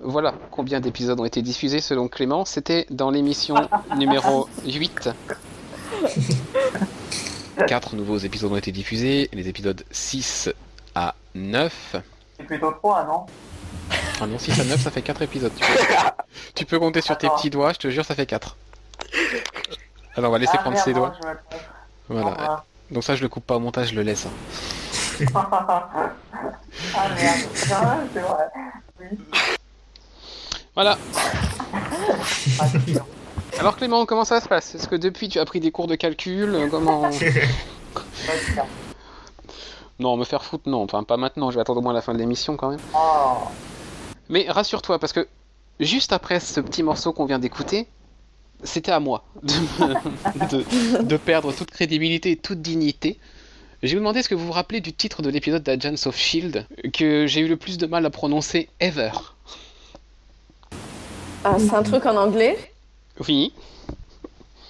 [0.00, 2.44] voilà combien d'épisodes ont été diffusés selon Clément.
[2.44, 3.54] C'était dans l'émission
[3.96, 5.10] numéro 8.
[7.66, 9.28] Quatre nouveaux épisodes ont été diffusés.
[9.32, 10.50] Les épisodes 6
[10.94, 11.96] à 9.
[12.36, 13.26] C'est plutôt 3, non?
[14.20, 15.52] Ah non, 6 à 9, ça fait 4 épisodes.
[15.56, 15.84] Tu peux,
[16.54, 18.56] tu peux compter sur tes petits doigts, je te jure, ça fait 4.
[20.16, 21.14] Alors on va laisser ah, prendre merde, ses doigts.
[22.08, 22.64] Voilà.
[22.90, 24.26] Donc ça, je le coupe pas au montage, je le laisse.
[25.34, 27.48] Ah merde.
[27.54, 28.48] C'est vrai.
[30.74, 30.98] Voilà.
[33.58, 34.74] Alors Clément, comment ça se passe?
[34.74, 36.68] Est-ce que depuis tu as pris des cours de calcul?
[36.70, 37.10] Comment.
[39.98, 40.82] Non, me faire foutre, non.
[40.82, 41.50] Enfin, pas maintenant.
[41.50, 42.80] Je vais attendre au moins la fin de l'émission quand même.
[42.94, 43.34] Oh.
[44.28, 45.28] Mais rassure-toi, parce que
[45.78, 47.86] juste après ce petit morceau qu'on vient d'écouter,
[48.64, 50.48] c'était à moi de, me-
[50.98, 53.20] de- de perdre toute crédibilité et toute dignité.
[53.82, 56.16] Je vais vous demander ce que vous vous rappelez du titre de l'épisode d'Agents of
[56.16, 59.10] Shield que j'ai eu le plus de mal à prononcer ever?
[61.44, 62.56] Ah, c'est un truc en anglais?
[63.28, 63.52] Oui.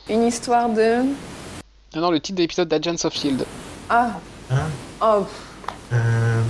[0.09, 1.03] Une histoire de.
[1.95, 3.45] Non, non, le titre de l'épisode d'Agents of Shield.
[3.91, 4.19] Ah.
[4.51, 4.67] Ah,
[5.03, 5.27] Oh.
[5.93, 6.43] euh,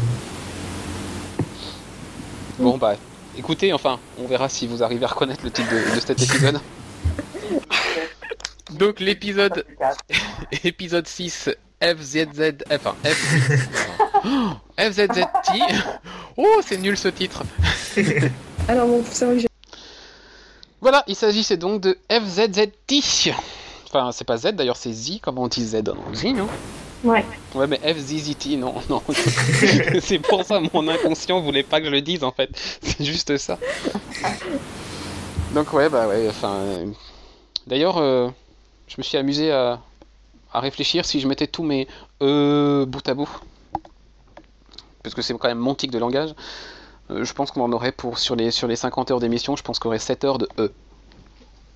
[2.59, 2.95] Bon, bah,
[3.37, 6.61] écoutez, enfin, on verra si vous arrivez à reconnaître le titre de, de cet épisode.
[8.71, 9.65] Donc, l'épisode
[10.65, 11.51] épisode 6
[11.83, 13.83] FZZ enfin F
[14.25, 15.51] Oh, FZZT
[16.37, 17.43] Oh c'est nul ce titre.
[18.69, 19.49] Alors bon, faut savoir que j'ai.
[20.81, 23.35] Voilà il s'agissait donc de FZZT
[23.89, 26.49] Enfin c'est pas Z d'ailleurs c'est Z comment on dit Z non Z non?
[27.05, 27.25] Ouais.
[27.55, 29.03] Ouais mais FZZT non non.
[30.01, 32.51] C'est pour ça mon inconscient voulait pas que je le dise en fait.
[32.81, 33.59] C'est juste ça.
[35.53, 36.87] Donc ouais bah ouais enfin euh,
[37.67, 38.29] D'ailleurs euh,
[38.87, 39.81] je me suis amusé à,
[40.53, 41.89] à réfléchir si je mettais tous mes
[42.23, 43.29] euh bout à bout.
[45.03, 46.35] Parce que c'est quand même mon tic de langage.
[47.11, 49.63] Euh, je pense qu'on en aurait pour sur les sur les 50 heures d'émission je
[49.63, 50.73] pense qu'on aurait 7 heures de E.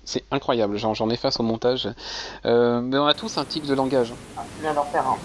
[0.05, 1.89] C'est incroyable j'en j'en efface au montage.
[2.45, 4.13] Euh, mais on a tous un tic de langage.
[4.37, 5.17] Ah, Tu viens d'en faire un.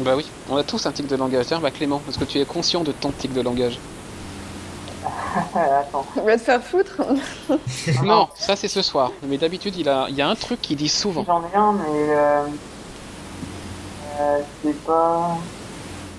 [0.00, 1.46] bah oui on a tous un tic de langage.
[1.46, 3.78] Tiens bah Clément est-ce que tu es conscient de ton tic de langage?
[5.54, 6.04] Attends.
[6.14, 7.00] Tu vas te faire foutre
[8.04, 10.76] non ça c'est ce soir mais d'habitude il a il y a un truc qu'il
[10.76, 12.42] dit souvent J'en ai un, mais euh...
[14.20, 15.36] euh, c'est pas.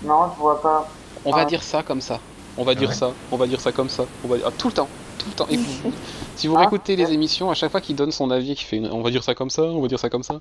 [0.03, 0.87] Non, je vois pas.
[1.25, 1.45] On va Ah.
[1.45, 2.19] dire ça comme ça.
[2.57, 2.95] On va dire ouais.
[2.95, 3.11] ça.
[3.31, 4.03] On va dire ça comme ça.
[4.25, 4.45] On va dire...
[4.47, 4.87] ah, tout le temps.
[5.19, 5.47] Tout le temps.
[5.49, 5.91] Et vous-
[6.35, 6.61] si vous Ah.
[6.61, 9.11] réécoutez les émissions, à chaque fois qu'il donne son avis, qu'il fait une- on va
[9.11, 10.39] dire ça comme ça, on va dire ça comme ça.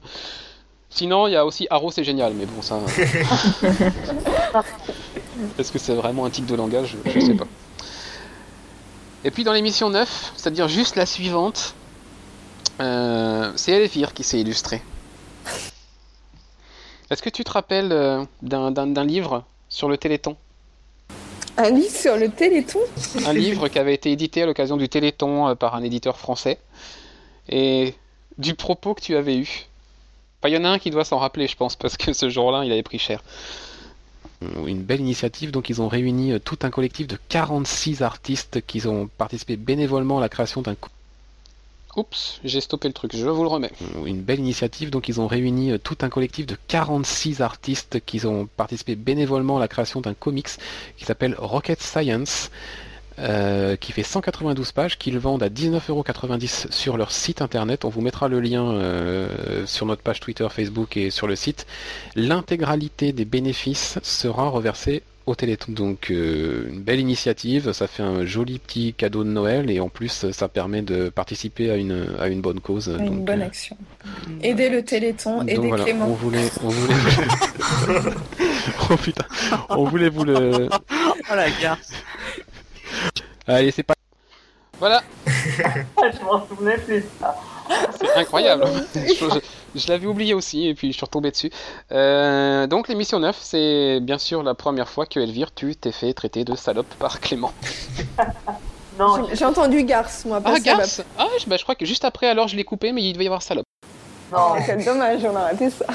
[0.88, 2.78] Sinon, il y a aussi Arrow, c'est génial, mais bon, ça.
[5.58, 6.96] Est-ce que c'est vraiment un type de langage?
[7.04, 7.46] Je sais pas.
[9.24, 11.74] Et puis dans l'émission 9, c'est-à-dire juste la suivante,
[12.80, 14.82] euh, c'est Elvire qui s'est illustrée.
[17.10, 20.36] Est-ce que tu te rappelles euh, d'un- livre sur le Téléthon?
[21.56, 22.78] Un livre sur le Téléthon?
[23.26, 26.58] Un livre qui avait été édité à l'occasion du Téléthon euh, par un éditeur français.
[27.48, 27.94] Et
[28.38, 29.66] du propos que tu avais eu.
[30.40, 32.30] Enfin, Il y en a un qui doit s'en rappeler, je pense, parce que ce
[32.30, 33.22] jour-là, il avait pris cher.
[34.66, 38.86] Une belle initiative, donc ils ont réuni euh, tout un collectif de 46 artistes qui
[38.86, 40.76] ont participé bénévolement à la création d'un...
[41.96, 43.72] Oups, j'ai stoppé le truc, je vous le remets.
[44.06, 48.24] Une belle initiative, donc ils ont réuni euh, tout un collectif de 46 artistes qui
[48.26, 50.48] ont participé bénévolement à la création d'un comics
[50.96, 52.50] qui s'appelle Rocket Science,
[53.20, 57.84] euh, qui fait 192 pages, qu'ils vendent à 19,90€ sur leur site internet.
[57.84, 61.66] On vous mettra le lien euh, sur notre page Twitter, Facebook et sur le site.
[62.16, 65.72] L'intégralité des bénéfices sera reversée au Téléthon.
[65.72, 69.88] Donc euh, une belle initiative, ça fait un joli petit cadeau de Noël et en
[69.88, 72.88] plus ça permet de participer à une, à une bonne cause.
[72.98, 73.76] Une Donc, bonne euh, action.
[74.42, 76.06] Aider le Téléthon, donc aider voilà, on Clément.
[76.08, 76.94] voulait, on voulait,
[78.90, 79.24] oh putain,
[79.68, 80.68] on voulait vous le,
[81.30, 81.90] Oh la garce.
[83.46, 83.94] Allez c'est pas,
[84.78, 87.04] voilà, je m'en souvenais plus.
[87.20, 87.36] ça.
[88.00, 88.64] C'est incroyable.
[88.94, 89.40] je je-
[89.80, 91.50] je l'avais oublié aussi et puis je suis retombé dessus.
[91.92, 96.12] Euh, donc l'émission 9, c'est bien sûr la première fois que Elvire, tu t'es fait
[96.14, 97.52] traiter de salope par Clément.
[98.98, 100.42] Non, J'ai- entendu garce, moi.
[100.42, 102.92] pas Ah, garce Ah, je, bah, je crois que juste après alors je l'ai coupé,
[102.92, 103.64] mais il devait y avoir salope.
[104.30, 105.86] non, Quel dommage, on a raté ça.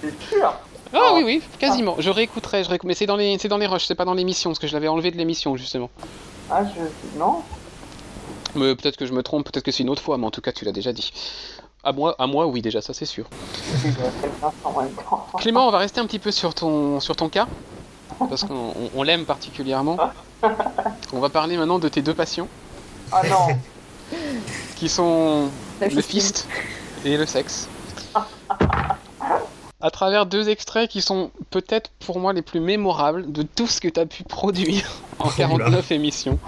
[0.00, 0.52] c'est sûr.
[0.92, 1.16] Ah Oh.
[1.16, 1.94] oui, oui, quasiment.
[1.98, 4.14] Je réécouterai, je réécou- mais c'est dans les, c'est dans les rushs, c'est pas dans
[4.14, 5.88] l'émission, parce que je l'avais enlevé de l'émission justement.
[6.50, 7.18] Ah, je.
[7.18, 7.42] Non
[8.56, 10.40] Mais peut-être que je me trompe, peut-être que c'est une autre fois, mais en tout
[10.40, 11.12] cas tu l'as déjà dit.
[11.84, 13.26] À moi, à moi, oui déjà, ça c'est sûr.
[15.38, 17.46] Clément, on va rester un petit peu sur ton, sur ton cas,
[18.18, 19.96] parce qu'on on- on l'aime particulièrement.
[21.12, 22.48] On va parler maintenant de tes deux passions,
[23.12, 23.48] Ah non
[24.76, 26.48] qui sont le fist
[27.04, 27.68] et le sexe.
[29.82, 33.80] À travers deux extraits qui sont peut-être pour moi les plus mémorables de tout ce
[33.80, 36.38] que tu as pu produire en 49 émissions.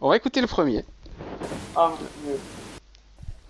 [0.00, 0.84] On va écouter le premier.
[1.74, 1.88] Mon
[2.24, 2.38] Dieu.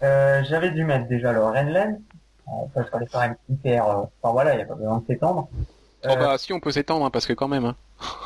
[0.04, 2.00] Euh, J'avais dû mettre déjà le Renlen,
[2.46, 3.86] euh, parce qu'on allait faire une hyper...
[3.88, 5.48] euh, Enfin voilà, il n'y a pas besoin de s'étendre.
[6.08, 7.74] Oh bah si on peut s'étendre hein, parce que quand même, hein.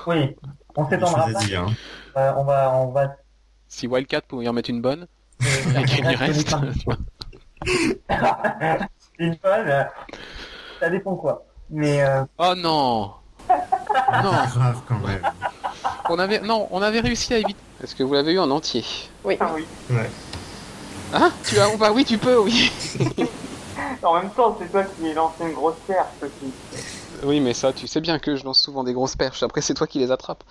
[0.06, 0.36] Oui,
[0.76, 1.38] on s'étendra pas.
[1.56, 1.66] hein.
[2.18, 2.74] Euh, on va...
[2.76, 3.16] On va
[3.68, 5.06] si Wildcat pouvait y en mettre une bonne,
[5.42, 5.46] euh,
[5.80, 6.54] et qu'il y faire reste.
[9.18, 9.84] une bonne, euh,
[10.80, 11.44] ça dépend quoi.
[11.70, 13.12] Mais euh, Oh non
[13.48, 15.22] Non Grave quand même.
[16.08, 17.58] on avait, non, on avait réussi à éviter.
[17.82, 18.84] Est-ce que vous l'avez eu en entier?
[19.24, 19.36] Oui.
[19.40, 19.66] ah oui.
[21.14, 21.30] Hein?
[21.44, 22.70] Tu as, bah oui, tu peux, oui.
[24.02, 26.52] En même temps, c'est toi qui ai lancé une grosse perche aussi.
[27.22, 29.42] Oui, mais ça, tu sais bien que je lance souvent des grosses perches.
[29.44, 30.42] Après, c'est toi qui les attrapes.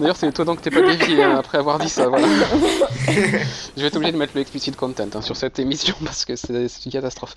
[0.00, 2.08] D'ailleurs, c'est étonnant que t'aies pas dévié hein, après avoir dit ça.
[2.08, 2.26] Voilà.
[3.06, 6.36] je vais être obligé de mettre le explicit content hein, sur cette émission parce que
[6.36, 7.34] c'est une catastrophe.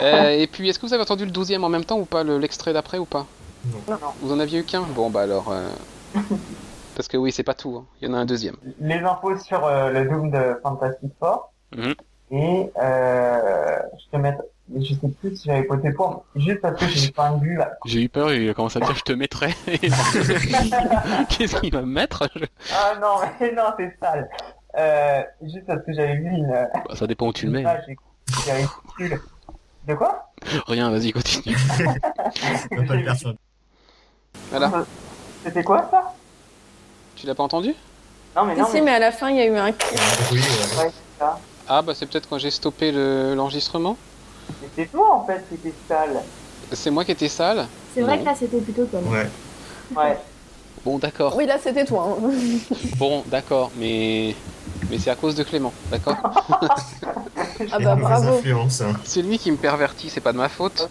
[0.00, 2.22] Euh, et puis, est-ce que vous avez entendu le 12 en même temps ou pas,
[2.24, 3.26] le- l'extrait d'après ou pas?
[3.66, 3.78] Non.
[3.88, 3.96] Non.
[4.20, 4.82] Vous en aviez eu qu'un?
[4.82, 5.50] Bon, bah alors.
[5.52, 5.68] euh,
[6.94, 7.76] Parce que oui, c'est pas tout.
[7.78, 7.84] hein.
[8.00, 8.56] Il y en a un deuxième.
[8.80, 11.50] Les infos sur euh, le Doom de Fantastic Four.
[11.76, 11.94] Mhm.
[12.32, 14.16] Et euh, je te
[14.72, 14.84] mets...
[14.84, 17.56] Je sais plus si j'avais voté pour, mais juste parce que j'ai pas un but
[17.56, 17.72] là.
[17.86, 19.54] J'ai eu peur et il a commencé à dire je te mettrai.
[19.66, 24.28] Qu'est-ce qu'il va me mettre Je- Ah non, mais non, c'est sale.
[24.78, 26.48] Euh, juste parce que j'avais vu une...
[26.48, 27.64] Bah, Ça dépend où tu le mets.
[29.86, 30.32] De quoi?
[30.66, 31.54] Rien, vas-y, continue.
[33.04, 33.34] Pas sur
[34.50, 34.72] Voilà.
[35.44, 36.14] C'était quoi ça?
[37.16, 37.74] Tu l'as pas entendu?
[38.34, 38.80] Non mais non, si, mais...
[38.82, 39.72] mais à la fin, il y a eu un ouais.
[39.72, 40.40] Ouais,
[40.90, 41.38] c'est ça.
[41.68, 43.90] Ah, bah c'est peut-être quand j'ai stoppé le- l'enregistrement.
[43.92, 43.96] Mais
[44.76, 46.22] c'est toi en fait qui était sale.
[46.72, 47.66] c'est moi qui étais sale.
[47.94, 48.22] C'est vrai Non.
[48.22, 49.06] que là, c'était plutôt comme.
[49.12, 49.28] Ouais.
[49.96, 50.18] Ouais.
[50.84, 51.36] Bon, d'accord.
[51.36, 52.18] Oui, là, c'était toi.
[52.20, 52.30] hein.
[52.96, 54.34] Bon, d'accord, mais
[54.90, 56.16] mais c'est à cause de Clément, d'accord
[57.70, 58.40] Ah bah bravo.
[58.44, 58.92] hein.
[59.04, 60.88] C'est lui qui me pervertit, c'est pas de ma faute.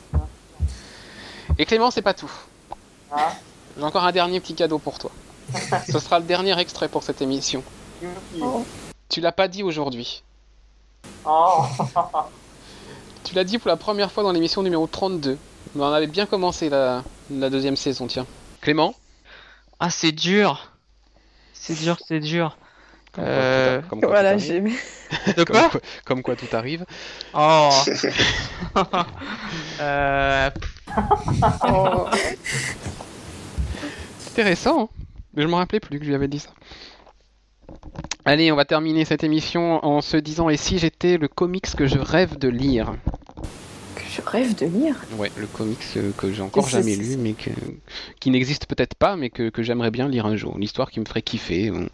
[1.57, 2.32] Et Clément, c'est pas tout.
[3.12, 3.34] Ah,
[3.78, 5.12] J'ai encore un dernier petit cadeau pour toi.
[5.91, 7.62] Ce sera le dernier extrait pour cette émission.
[8.41, 8.64] Oh.
[9.09, 10.24] Tu l'as pas dit aujourd'hui.
[11.26, 11.64] Oh.
[13.24, 15.38] Tu l'as dit pour la première fois dans l'émission numéro 32.
[15.76, 18.26] Mais on avait bien commencé la, la deuxième saison, tiens.
[18.61, 18.93] Clément
[19.80, 20.72] Ah, c'est dur.
[21.53, 22.57] C'est dur, c'est dur.
[23.13, 24.61] Comme quoi, Euh, comme quoi Voilà, j'ai.
[25.38, 25.72] De Comme quoi
[26.05, 26.86] comme quoi tout arrive.
[27.34, 27.69] Oh.
[29.82, 30.49] euh,
[31.67, 32.07] Oh.
[34.28, 34.89] Intéressant, hein
[35.34, 36.49] mais je me rappelais plus que je lui avais dit ça.
[38.26, 41.88] Allez, on va terminer cette émission en se disant et si j'étais le comics que
[41.88, 42.93] je rêve de lire
[44.11, 44.95] je rêve de lire.
[45.17, 47.49] Ouais, le comics euh, que j'ai encore jamais lu, mais que,
[48.19, 50.57] qui n'existe peut-être pas, mais que, que j'aimerais bien lire un jour.
[50.57, 51.88] L'histoire qui me ferait kiffer, ou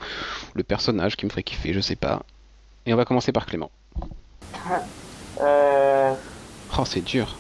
[0.56, 2.24] le personnage qui me ferait kiffer, je sais pas.
[2.88, 3.72] Et on va commencer par Clément.
[5.40, 6.16] Euh,
[6.80, 7.38] Oh, c'est dur.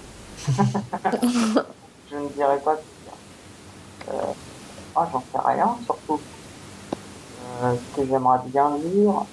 [0.47, 4.21] je ne dirais pas que euh,
[4.95, 6.21] ah, j'en sais rien, surtout.
[7.57, 9.25] Euh, ce que j'aimerais bien lire.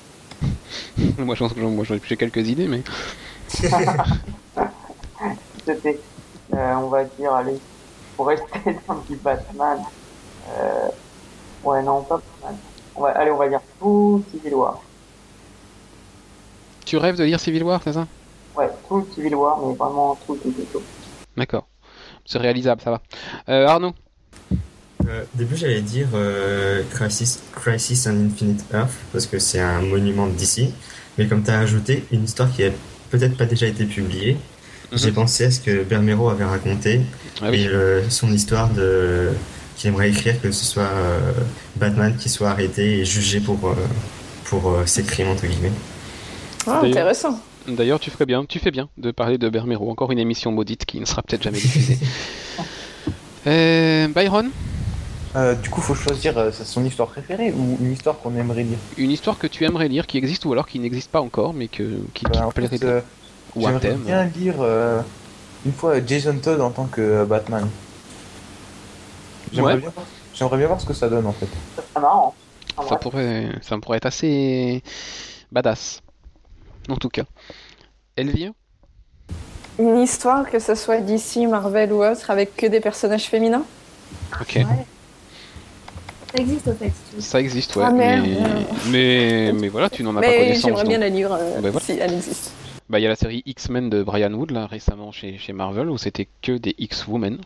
[1.18, 2.82] moi, j'en moi, j'en- j'ai quelques idées, mais.
[5.66, 6.04] C'était,
[6.54, 7.60] euh, on va dire, allez,
[8.16, 9.78] pour rester dans du Batman.
[10.48, 10.88] Euh,
[11.62, 12.60] ouais, non, pas Batman.
[13.16, 14.80] Allez, on va dire tout Civil War.
[16.86, 18.08] Tu rêves de lire Civil War, c'est ça?
[18.56, 20.84] Ouais, tout Civil War, mais vraiment tout, tout, tout, tout.
[21.36, 21.66] D'accord.
[22.26, 23.02] C'est réalisable, ça va.
[23.48, 23.94] Euh, Arnaud?
[25.08, 29.82] Euh, au début, j'allais dire euh, Crisis, Crisis on Infinite Earth parce que c'est un
[29.82, 30.70] monument DC.
[31.18, 32.70] Mais comme tu as ajouté une histoire qui a
[33.10, 34.36] peut-être pas déjà été publiée,
[34.92, 37.00] j'ai pensé à ce que Bermero avait raconté
[37.42, 37.62] Ah oui.
[37.62, 39.30] et euh, son histoire de
[39.76, 41.32] qu'il aimerait écrire que ce soit euh,
[41.76, 43.74] Batman qui soit arrêté et jugé pour euh,
[44.44, 45.72] pour euh, ses crimes entre guillemets.
[46.66, 47.40] Ah, intéressant.
[47.66, 49.90] D'ailleurs, tu ferais bien, tu fais bien de parler de Bermero.
[49.90, 51.98] Encore une émission maudite qui ne sera peut-être jamais diffusée.
[53.46, 54.48] Euh, Byron?
[55.36, 58.62] Euh, du coup, faut choisir euh, c'est son histoire préférée ou une histoire qu'on aimerait
[58.62, 58.78] lire.
[58.96, 61.66] Une histoire que tu aimerais lire qui existe ou alors qui n'existe pas encore, mais
[61.68, 61.82] que,
[62.14, 62.94] qui, qui Bah, te en plairait fait, bien.
[62.94, 63.00] euh,
[63.56, 64.02] Ou un J'aimerais thème.
[64.04, 65.00] bien lire euh,
[65.66, 67.68] une fois Jason Todd en tant que euh, Batman.
[69.52, 69.80] J'aimerais Ouais.
[69.80, 71.46] bien, voir- j'aimerais bien voir ce que ça donne en fait.
[71.76, 72.34] Ça serait marrant.
[72.76, 72.98] En Ça vrai.
[73.00, 74.82] pourrait, ça pourrait être assez
[75.50, 76.00] badass.
[76.88, 77.24] En tout cas.
[78.16, 78.52] Elvire?
[79.78, 83.64] Une histoire, que ce soit DC, Marvel ou autre, avec que des personnages féminins?
[84.40, 84.54] Ok.
[84.56, 84.86] Ouais.
[86.34, 86.86] Ça existe au fait.
[86.86, 87.22] si tu veux.
[87.22, 87.84] Ça existe, ouais.
[87.86, 88.26] Ah, merde.
[88.26, 88.38] mais...
[88.90, 90.62] mais mais voilà, tu n'en as pas Mais connaissance.
[90.62, 90.88] j'aimerais donc.
[90.88, 91.80] bien la lire euh, Ben voilà.
[91.86, 92.52] si elle existe.
[92.90, 95.88] Bah, il y a la série X-Men de Brian Wood, là, récemment chez, chez Marvel,
[95.88, 97.38] où c'était que des X-Women.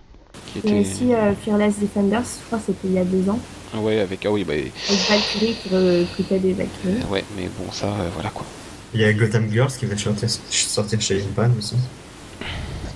[0.53, 0.80] Qui étaient...
[0.80, 3.39] aussi euh, Fearless Defenders, je crois que c'était il y a deux ans,
[3.76, 4.24] Ouais, avec.
[4.24, 4.55] Ah oui, bah.
[4.55, 4.72] avec
[5.09, 7.05] Valkyrie qui recrutait des Valkyries.
[7.11, 8.47] Ouais, mais bon, ça, euh, voilà quoi.
[8.95, 11.74] Il y a Gotham Girls qui va sortir, sortir chez Iban aussi.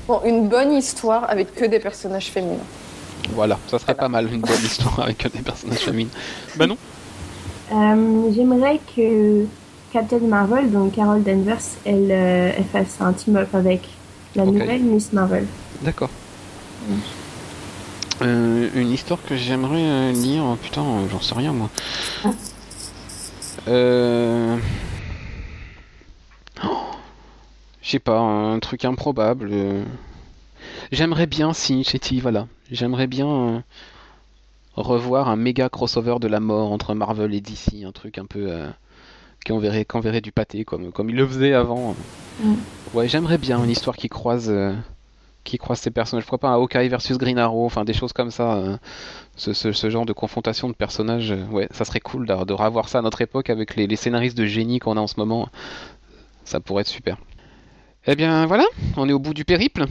[0.09, 2.57] Bon, une bonne histoire avec que des personnages féminins.
[3.31, 6.11] Voilà, ça serait pas mal, une bonne histoire avec des personnages féminins.
[6.57, 6.77] Bah non
[7.73, 9.47] Euh, J'aimerais que
[9.93, 13.89] Captain Marvel, donc Carol Danvers, elle, euh, elle fasse un team-up avec
[14.35, 15.47] la nouvelle Miss Marvel.
[15.83, 16.11] D'accord.
[18.23, 21.71] Euh, une histoire que j'aimerais euh, lire, oh, putain, euh, j'en sais rien moi.
[23.69, 24.57] Euh...
[26.65, 26.69] oh,
[27.83, 29.51] Je sais pas, un truc improbable.
[30.93, 32.47] J'aimerais bien, si, Chetty, voilà.
[32.71, 33.59] J'aimerais bien euh,
[34.77, 38.47] revoir un méga crossover de la mort entre Marvel et DC, un truc un peu
[38.51, 38.69] euh,
[39.45, 41.95] qui enverrait, qui enverrait du pâté comme, comme il le faisait avant.
[42.43, 42.55] Mm.
[42.95, 44.49] Ouais, j'aimerais bien une histoire qui croise.
[44.51, 44.75] euh,
[45.45, 46.25] qui croise ces personnages.
[46.25, 48.53] Pourquoi pas un Hawkeye versus Green Arrow, enfin des choses comme ça.
[48.59, 48.77] euh,
[49.35, 52.53] ce, ce- ce genre de confrontation de personnages, euh, ouais, ça serait cool de, de
[52.53, 55.15] revoir ça à notre époque avec les, les scénaristes de génie qu'on a en ce
[55.19, 55.49] moment.
[56.45, 57.17] Ça pourrait être super.
[58.07, 58.65] Eh bien voilà,
[58.97, 59.87] on est au bout du périple.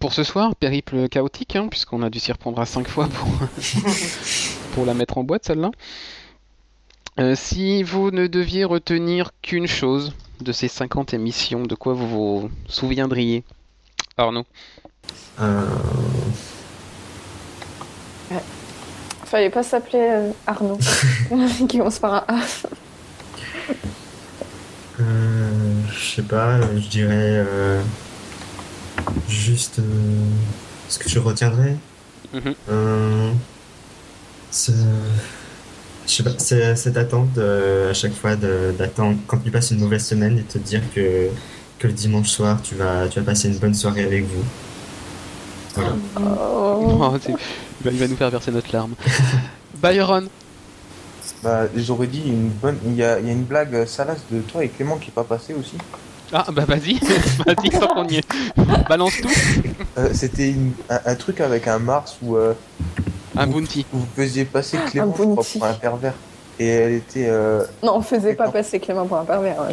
[0.00, 3.28] Pour ce soir, périple chaotique, hein, puisqu'on a dû s'y reprendre à 5 fois pour,
[4.74, 5.70] pour la mettre en boîte celle-là.
[7.18, 12.06] Euh, si vous ne deviez retenir qu'une chose de ces 50 émissions, de quoi vous
[12.08, 13.42] vous souviendriez?
[14.16, 14.44] Arnaud
[15.40, 15.66] Euh,
[19.24, 20.78] Fallait pas s'appeler euh, Arnaud.
[21.68, 22.40] qui commence par un A.
[25.00, 27.82] euh, je sais pas, euh, je dirais euh,
[29.28, 29.82] juste euh,
[30.88, 31.76] ce que je retiendrai.
[32.32, 32.54] Mhm.
[32.70, 33.32] Euh,
[34.50, 34.72] c'est-
[36.06, 39.80] je sais pas, c'est cette attente euh, à chaque fois d'attendre quand tu passes une
[39.80, 41.28] mauvaise semaine et te dire que,
[41.78, 44.44] que le dimanche soir tu vas, tu vas passer une bonne soirée avec vous.
[45.74, 45.92] Voilà.
[46.20, 47.14] Oh.
[47.84, 48.94] Il va- nous faire verser notre larme.
[49.82, 50.28] Byron
[51.42, 52.78] Bah, j'aurais dit une bonne.
[52.84, 55.10] Il y a, il y a une blague euh, salace de toi et Clément qui
[55.10, 55.76] est pas passée aussi.
[56.32, 56.94] Ah bah vas-y,
[57.46, 58.26] vas-y, tant qu'on y est.
[58.88, 59.30] Balance tout.
[59.96, 62.52] Euh, C'était une- un, un truc avec un Mars où, euh,
[63.36, 63.86] Un bounty.
[63.94, 65.58] où vous faisiez passer Clément Un je crois, bounty.
[65.58, 66.14] pour un pervers.
[66.60, 67.26] Et elle était.
[67.28, 68.54] euh, Non, on faisait pas D'accord.
[68.54, 69.56] passer Clément pour un pervers.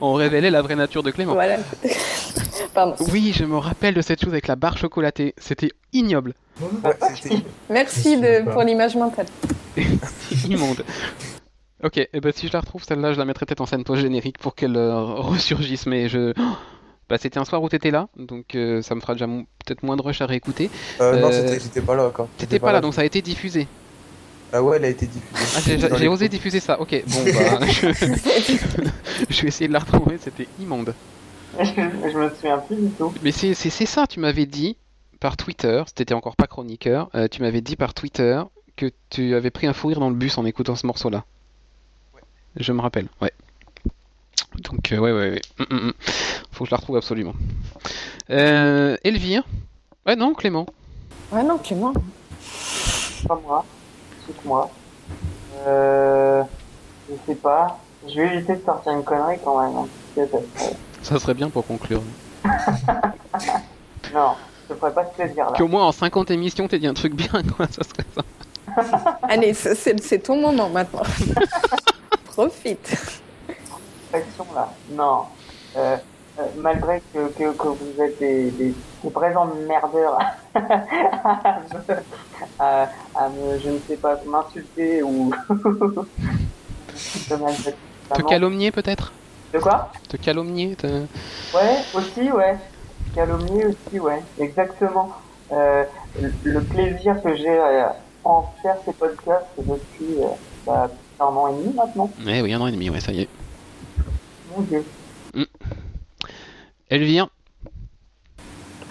[0.00, 1.34] On révélait la vraie nature de Clément.
[1.34, 1.56] Voilà.
[2.74, 2.94] Pardon.
[3.12, 5.34] Oui, je me rappelle de cette chose avec la barre chocolatée.
[5.38, 6.34] C'était ignoble.
[6.60, 6.68] ouais,
[7.14, 9.26] c'était- Merci de, pour l'image mentale.
[10.48, 10.82] Immonde.
[11.86, 14.38] Ok, et ben si je la retrouve celle-là, je la mettrai peut-être en scène post-générique
[14.38, 15.86] pour qu'elle euh, ressurgisse.
[15.86, 16.32] Mais je.
[16.36, 16.42] Oh
[17.08, 19.84] bah c'était un soir où t'étais là, donc euh, ça me fera déjà mo- peut-être
[19.84, 20.68] moins de rush à réécouter.
[21.00, 22.28] euh, non, Euh, c'était- j'étais pas là encore.
[22.38, 23.68] T'étais pas là, donc ça a été diffusé.
[24.52, 25.88] Ah ouais, elle a été diffusée.
[25.92, 26.80] Ah, j'ai osé diffuser ça.
[26.80, 27.86] Ok, bon bah, je...
[29.30, 30.18] je vais essayer de la retrouver.
[30.18, 30.92] C'était immonde.
[31.58, 33.12] je, je me souviens plus du tout.
[33.22, 34.76] Mais c'est c'est- c'est ça, tu m'avais dit
[35.20, 38.42] par Twitter, c'était encore pas chroniqueur, euh, tu m'avais dit par Twitter
[38.76, 41.24] que tu avais pris un fou rire dans le bus en écoutant ce morceau-là.
[42.56, 43.32] Je me rappelle, ouais.
[44.58, 45.40] Donc, euh, ouais, ouais, ouais.
[45.58, 45.92] Hum, hum, hum.
[46.52, 47.34] Faut que je la retrouve absolument.
[48.30, 49.42] Euh, Elvire
[50.06, 50.66] Ouais, non, Clément.
[51.32, 51.92] Ouais, non, Clément.
[53.28, 53.64] Pas moi.
[54.26, 54.70] C'est moi.
[55.66, 56.42] Euh,
[57.10, 57.78] je sais pas.
[58.08, 59.76] Je vais éviter de sortir une connerie quand même.
[59.76, 59.86] hein.
[60.14, 60.76] Peut-être.
[61.02, 62.02] Ça serait bien pour conclure.
[64.14, 64.34] Non,
[64.68, 65.56] je te ferai pas ce plaisir là.
[65.58, 68.22] Qu'au moins en 50 émissions, t'aies dit un truc bien, quoi, ça serait ça.
[69.28, 71.02] Allez, c'est ton moment maintenant.
[72.36, 72.92] Profite.
[74.12, 74.78] Action là.
[74.88, 75.26] Non.
[75.76, 75.96] Euh,
[76.38, 80.16] euh, malgré que, que, que vous êtes des, des, des présents merdeurs
[80.54, 82.06] à, me-
[82.58, 85.30] à, à me, je ne sais pas, m'insulter ou
[88.12, 89.14] Te calomnier peut-être?
[89.52, 89.90] De quoi?
[90.08, 91.06] Te calomnier te-
[91.52, 92.58] Ouais, aussi, ouais.
[93.14, 94.24] Calomnier aussi, ouais.
[94.38, 95.12] Exactement.
[95.52, 95.84] Euh,
[96.18, 97.88] le, le plaisir que j'ai euh,
[98.24, 100.28] en faire ces podcasts depuis euh,
[100.66, 102.10] bah, un an et demi maintenant.
[102.24, 103.28] Ouais, oui, un an et demi, ouais, ça y est.
[104.54, 104.84] Mon dieu.
[106.88, 107.28] Elvire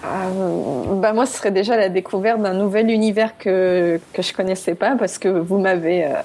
[0.04, 4.74] Euh, bah moi, ce serait déjà la découverte d'un nouvel univers que, que je connaissais
[4.74, 6.20] pas parce que vous m'avez euh,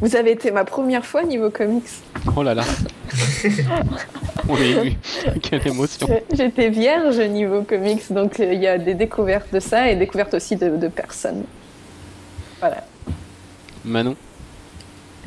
[0.00, 1.88] vous avez été ma première fois niveau comics.
[2.36, 2.64] Oh là là.
[4.48, 4.96] On est ému.
[5.42, 6.08] Quelle émotion.
[6.32, 10.34] J'étais vierge niveau comics, donc euh, il y a des découvertes de ça et découvertes
[10.34, 11.44] aussi de, de personnes.
[12.58, 12.84] Voilà.
[13.84, 14.16] Manon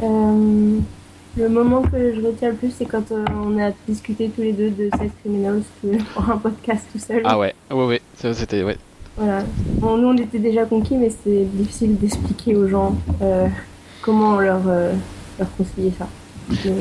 [0.01, 0.79] Euh,
[1.37, 4.53] le moment que je retiens le plus, c'est quand euh, on a discuté tous les
[4.53, 5.63] deux de Sex Criminals
[6.13, 7.21] pour un podcast tout seul.
[7.25, 8.77] Ah ouais, ouais, ouais, ça c'était, ouais.
[9.17, 9.43] Voilà.
[9.79, 13.47] Bon, nous, on était déjà conquis, mais c'était difficile d'expliquer aux gens euh,
[14.01, 16.07] comment leur, leur conseiller ça.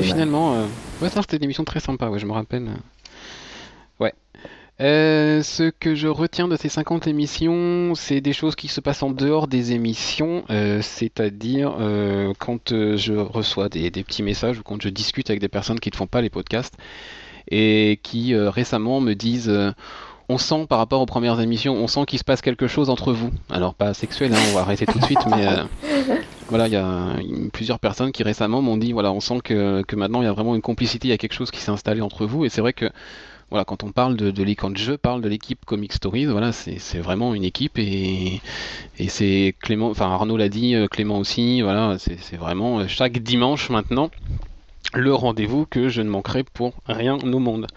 [0.01, 0.65] Finalement, euh,
[1.01, 2.69] ouais, ça c'était une émission très sympa, ouais, je me rappelle.
[4.81, 9.03] Euh, ce que je retiens de ces 50 émissions, c'est des choses qui se passent
[9.03, 14.59] en dehors des émissions, euh, c'est-à-dire euh, quand euh, je reçois des, des petits messages
[14.59, 16.75] ou quand je discute avec des personnes qui ne font pas les podcasts
[17.49, 19.71] et qui euh, récemment me disent euh,
[20.27, 23.13] on sent par rapport aux premières émissions, on sent qu'il se passe quelque chose entre
[23.13, 23.29] vous.
[23.49, 25.63] Alors pas sexuel, hein, on va arrêter tout de suite, mais euh,
[26.49, 27.15] voilà, il y a
[27.53, 30.33] plusieurs personnes qui récemment m'ont dit voilà, on sent que, que maintenant il y a
[30.33, 32.61] vraiment une complicité, il y a quelque chose qui s'est installé entre vous, et c'est
[32.61, 32.89] vrai que
[33.51, 36.51] voilà, quand on parle de, de l'é- quand je parle de l'équipe Comic Stories, voilà,
[36.51, 38.41] c'est vraiment une équipe et,
[39.07, 43.69] c'est Clément, enfin Arnaud l'a dit, euh, Clément aussi, voilà, c'est vraiment euh, chaque dimanche
[43.69, 44.09] maintenant
[44.93, 47.67] le rendez-vous que je ne manquerai pour rien au monde.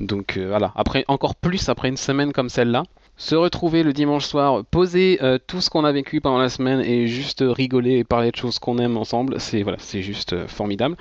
[0.00, 2.84] Donc euh, voilà, après encore plus après une semaine comme celle-là,
[3.16, 7.06] se retrouver le dimanche soir, poser tout ce qu'on a vécu pendant la semaine et
[7.06, 10.96] juste rigoler et parler de choses qu'on aime ensemble, c'est voilà, c'est juste formidable.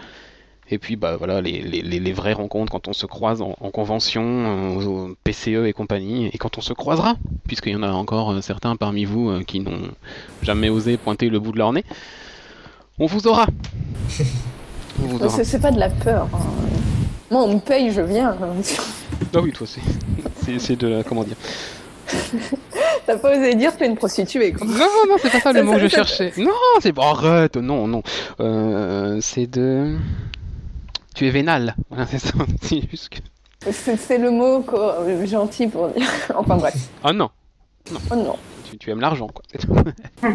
[0.74, 3.72] Et puis bah voilà les, les, les- vraies rencontres quand on se croise en, en
[3.72, 7.16] convention, euh, au PCE et compagnie, et quand on se croisera,
[7.46, 9.90] puisqu'il y en a encore euh, certains parmi vous euh, qui n'ont
[10.42, 11.84] jamais osé pointer le bout de leur nez,
[13.00, 13.48] on vous aura.
[15.44, 16.28] C'est pas de la peur.
[16.34, 16.40] hein.
[17.32, 18.36] Moi, on me paye, je viens.
[19.34, 21.38] Ah oui, toi c'est de la comment dire.
[23.08, 24.68] T'as pas osé dire t'es une prostituée, quoi.
[24.68, 24.74] Non,
[25.08, 26.34] non, c'est pas ça le Ça, mot ça, que je ça- cherchais.
[26.38, 26.52] Non,
[26.82, 28.04] c'est bon, arrête, non, non.
[28.42, 29.96] Euh, c'est de.
[31.16, 31.76] Tu es vénal.
[31.90, 32.34] Voilà, c'est ça.
[32.62, 36.08] C'est juste que- C'est le mot euh, gentil pour dire.
[36.36, 36.90] enfin bref.
[37.04, 37.30] Ah non,
[38.10, 38.36] Oh non.
[38.70, 39.44] tu, tu aimes l'argent, quoi.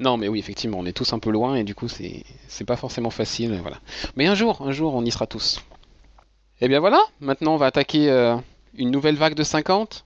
[0.00, 2.64] non, mais oui, effectivement, on est tous un peu loin et du coup, c'est c'est
[2.64, 3.78] pas forcément facile, voilà.
[4.16, 5.60] Mais un jour, un jour, on y sera tous.
[6.60, 8.36] Et bien voilà, maintenant on va attaquer euh,
[8.74, 10.04] une nouvelle vague de 50.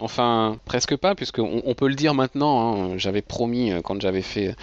[0.00, 2.92] Enfin, presque pas, puisqu'on on peut le dire maintenant.
[2.92, 2.98] hein.
[2.98, 4.54] J'avais promis, euh, quand j'avais fait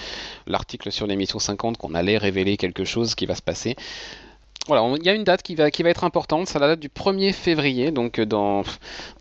[0.47, 3.75] l'article sur l'émission 50, qu'on allait révéler quelque chose qui va se passer.
[4.67, 6.81] Voilà, il y a une date qui va, qui va être importante, c'est la date
[6.81, 8.63] du 1er février, donc euh, dans,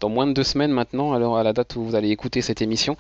[0.02, 2.96] moins de deux semaines maintenant, alors à la date où vous allez écouter cette émission.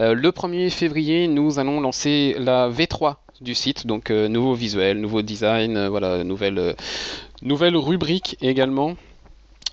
[0.00, 4.98] Euh, le 1er février, nous allons lancer la V3 du site, donc euh, nouveau visuel,
[4.98, 6.74] nouveau design, euh, voilà, euh,
[7.42, 8.96] nouvelle rubrique également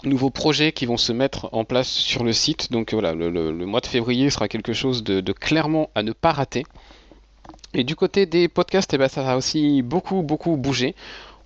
[0.03, 2.71] nouveaux projets qui vont se mettre en place sur le site.
[2.71, 6.03] Donc voilà, le, le- le mois de février sera quelque chose de, de clairement à
[6.03, 6.65] ne pas rater.
[7.73, 10.95] Et du côté des podcasts, eh ben, ça va aussi beaucoup, beaucoup bouger.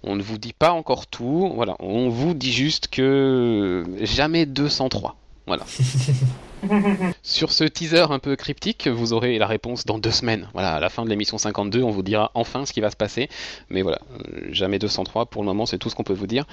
[0.03, 1.51] On ne vous dit pas encore tout.
[1.55, 5.15] Voilà, on vous dit juste que jamais 203.
[5.47, 5.65] Voilà.
[7.23, 10.47] Sur ce teaser un peu cryptique, vous aurez la réponse dans deux semaines.
[10.53, 12.95] Voilà, à la fin de l'émission 52, on vous dira enfin ce qui va se
[12.95, 13.29] passer.
[13.69, 13.99] Mais voilà,
[14.33, 16.45] euh, jamais 203 pour le moment, c'est tout ce qu'on peut vous dire.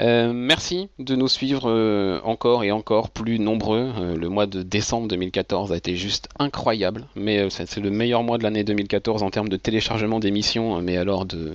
[0.00, 3.92] Euh, merci de nous suivre euh, encore et encore plus nombreux.
[3.98, 8.38] Euh, le mois de décembre 2014 a été juste incroyable, mais c'est le meilleur mois
[8.38, 11.54] de l'année 2014 en termes de téléchargement d'émissions, hein, mais alors de,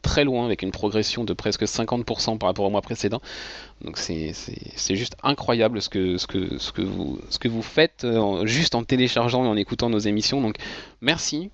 [0.00, 3.20] très loin, avec une progression de presque 50% par rapport au mois précédent.
[3.84, 4.32] Donc c'est
[4.90, 6.16] juste incroyable ce que,
[7.48, 10.40] vous, faites en- juste en téléchargeant et en écoutant nos émissions.
[10.40, 10.56] Donc
[11.02, 11.50] merci,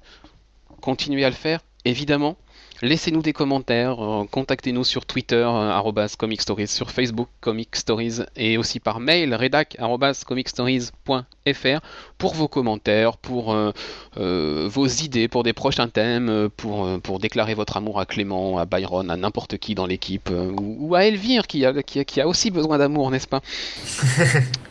[0.81, 2.37] continuez à le faire, évidemment.
[2.81, 8.21] Laissez-nous des commentaires, euh, contactez-nous sur Twitter, euh, arrobas Comic Stories, sur Facebook, Comic Stories,
[8.37, 9.77] et aussi par mail, redac,
[10.25, 11.81] comicstories.fr,
[12.19, 13.73] pour vos commentaires, pour euh,
[14.19, 18.59] euh, vos idées, pour des prochains thèmes, pour, euh, pour déclarer votre amour à Clément,
[18.59, 21.99] à Byron, à n'importe qui dans l'équipe, euh, ou, ou à Elvire, qui a, qui
[21.99, 23.41] a, qui a aussi besoin d'amour, n'est-ce pas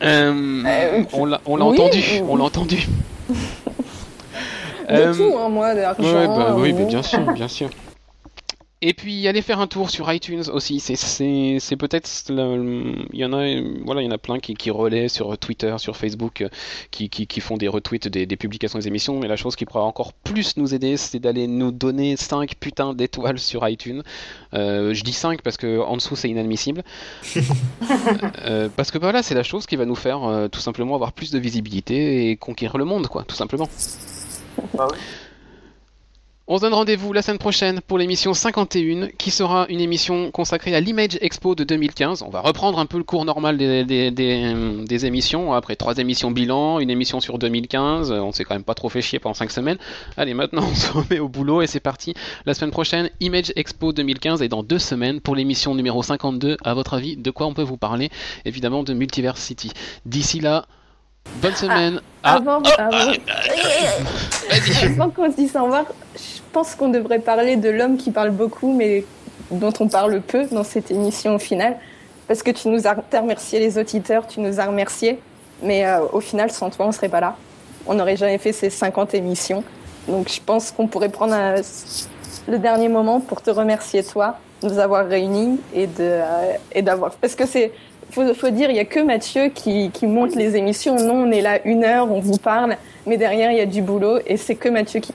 [0.00, 2.22] On l'a on l'a oui, entendu, oui.
[2.26, 2.88] on l'a entendu.
[3.28, 6.02] De Euh, tout, hein, moi, de l'argent.
[6.02, 7.68] Ouais, bah oui, mais bien sûr, bien sûr.
[8.80, 10.78] Et puis allez faire un tour sur iTunes aussi.
[10.78, 13.44] C'est peut-être il y en a
[13.84, 16.48] voilà il y en a plein qui, qui relaient sur Twitter, sur Facebook, euh,
[16.92, 19.18] qui, qui, qui font des retweets des, des publications des émissions.
[19.18, 22.94] Mais la chose qui pourra encore plus nous aider, c'est d'aller nous donner 5 putains
[22.94, 24.02] d'étoiles sur iTunes.
[24.54, 26.84] Euh, je dis 5 parce que en dessous c'est inadmissible.
[28.44, 30.94] Euh, parce que bah, voilà c'est la chose qui va nous faire euh, tout simplement
[30.94, 33.68] avoir plus de visibilité et conquérir le monde quoi, tout simplement.
[34.74, 34.98] Bah oui.
[36.50, 40.74] On se donne rendez-vous la semaine prochaine pour l'émission 51, qui sera une émission consacrée
[40.74, 42.22] à l'Image Expo de 2015.
[42.22, 45.98] On va reprendre un peu le cours normal des, des, des, des émissions, après trois
[45.98, 49.34] émissions bilan, une émission sur 2015, on s'est quand même pas trop fait chier pendant
[49.34, 49.76] cinq semaines.
[50.16, 52.14] Allez, maintenant on se remet au boulot et c'est parti.
[52.46, 56.56] La semaine prochaine, Image Expo 2015 et dans deux semaines pour l'émission numéro 52.
[56.64, 58.08] À votre avis, de quoi on peut vous parler?
[58.46, 59.70] Évidemment de Multiverse City.
[60.06, 60.64] D'ici là,
[61.36, 62.00] bonne semaine.
[62.22, 63.12] Ah, Avant, avant,
[64.86, 65.84] avant qu'on se dise au revoir,
[66.16, 69.04] je pense qu'on devrait parler de l'homme qui parle beaucoup, mais
[69.50, 71.76] dont on parle peu dans cette émission au final.
[72.26, 75.18] Parce que tu nous as remercié les auditeurs, tu nous as remercié,
[75.62, 77.36] mais euh, au final, sans toi, on serait pas là.
[77.86, 79.64] On n'aurait jamais fait ces 50 émissions.
[80.08, 81.54] Donc je pense qu'on pourrait prendre un-
[82.48, 86.82] le dernier moment pour te remercier toi de nous avoir réunis et de euh, et
[86.82, 87.72] d'avoir parce que c'est
[88.12, 91.30] faut, faut dire il y a que Mathieu qui, qui monte les émissions nous on
[91.30, 94.36] est là une heure on vous parle mais derrière il y a du boulot et
[94.36, 95.12] c'est que Mathieu qui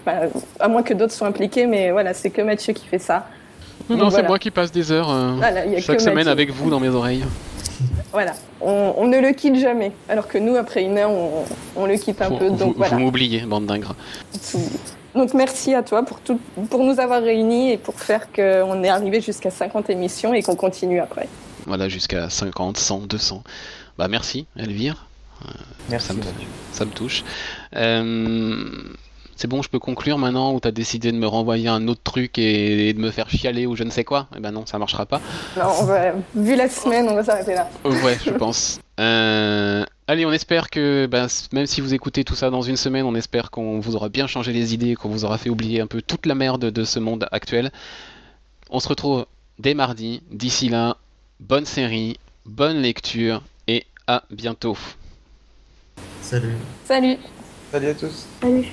[0.59, 3.27] à moins que d'autres soient impliqués mais voilà c'est que Mathieu qui fait ça
[3.89, 4.27] non, Donc c'est voilà.
[4.29, 6.31] moi qui passe des heures euh, voilà il y a chaque que semaine Mathieu.
[6.31, 7.23] avec vous dans mes oreilles.
[8.11, 11.29] voilà on, on ne le quitte jamais alors que nous après une heure on,
[11.75, 13.95] on le quitte un Vous, peu vous- donc voilà vous m'oubliez, bande d'ingrats.
[15.15, 16.39] Donc merci à toi pour tout,
[16.71, 20.55] pour nous avoir réunis et pour faire qu'on est arrivé jusqu'à 50 émissions et qu'on
[20.55, 21.27] continue après.
[21.65, 23.43] Voilà, jusqu'à 50, 100, 200.
[23.97, 25.05] Bah merci, Elvire,
[25.89, 26.07] Merci.
[26.07, 26.47] Ça me- Mathieu.
[26.71, 27.23] ça me touche.
[27.75, 28.65] Euh,
[29.35, 32.37] c'est bon, je peux conclure maintenant ou t'as décidé de me renvoyer un autre truc
[32.37, 34.27] et, et de me faire chialer ou je ne sais quoi?
[34.37, 35.19] Eh ben non, ça marchera pas.
[35.57, 37.67] Non, on va, vu la semaine, on va s'arrêter là.
[37.85, 38.79] Euh, ouais, je pense.
[38.99, 43.05] Euh, allez, on espère que bah, même si vous écoutez tout ça dans une semaine,
[43.05, 45.87] on espère qu'on vous aura bien changé les idées, qu'on vous aura fait oublier un
[45.87, 47.71] peu toute la merde de ce monde actuel.
[48.69, 49.25] On se retrouve
[49.59, 50.21] dès mardi.
[50.31, 50.97] D'ici là,
[51.47, 54.77] bonne série, bonne lecture et à bientôt.
[56.21, 56.55] Salut.
[56.85, 57.17] Salut
[57.71, 58.25] Salut à tous.
[58.41, 58.67] Salut.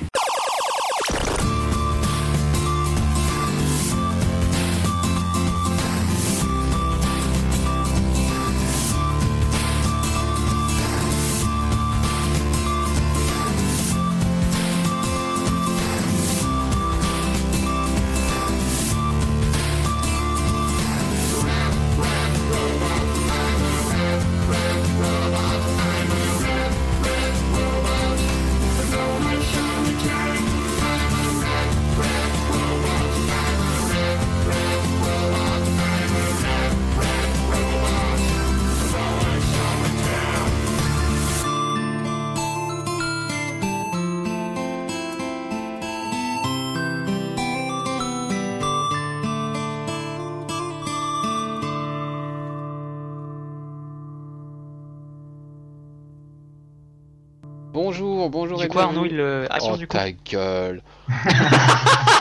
[59.21, 59.97] Euh, Action oh du coup.
[59.97, 60.83] ta gueule.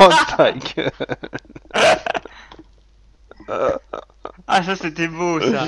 [0.01, 0.91] Oh ta gueule.
[4.47, 5.65] Ah, ça c'était beau ça.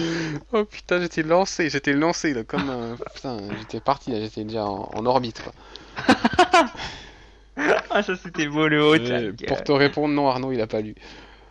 [0.53, 2.95] Oh putain, j'étais lancé, j'étais lancé là, comme un...
[3.13, 5.53] Putain, j'étais parti là, j'étais déjà en, en orbite quoi.
[7.89, 8.95] ah, ça c'était beau le haut.
[8.95, 10.95] Euh, pour te répondre, non Arnaud, il a pas lu.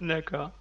[0.00, 0.50] D'accord.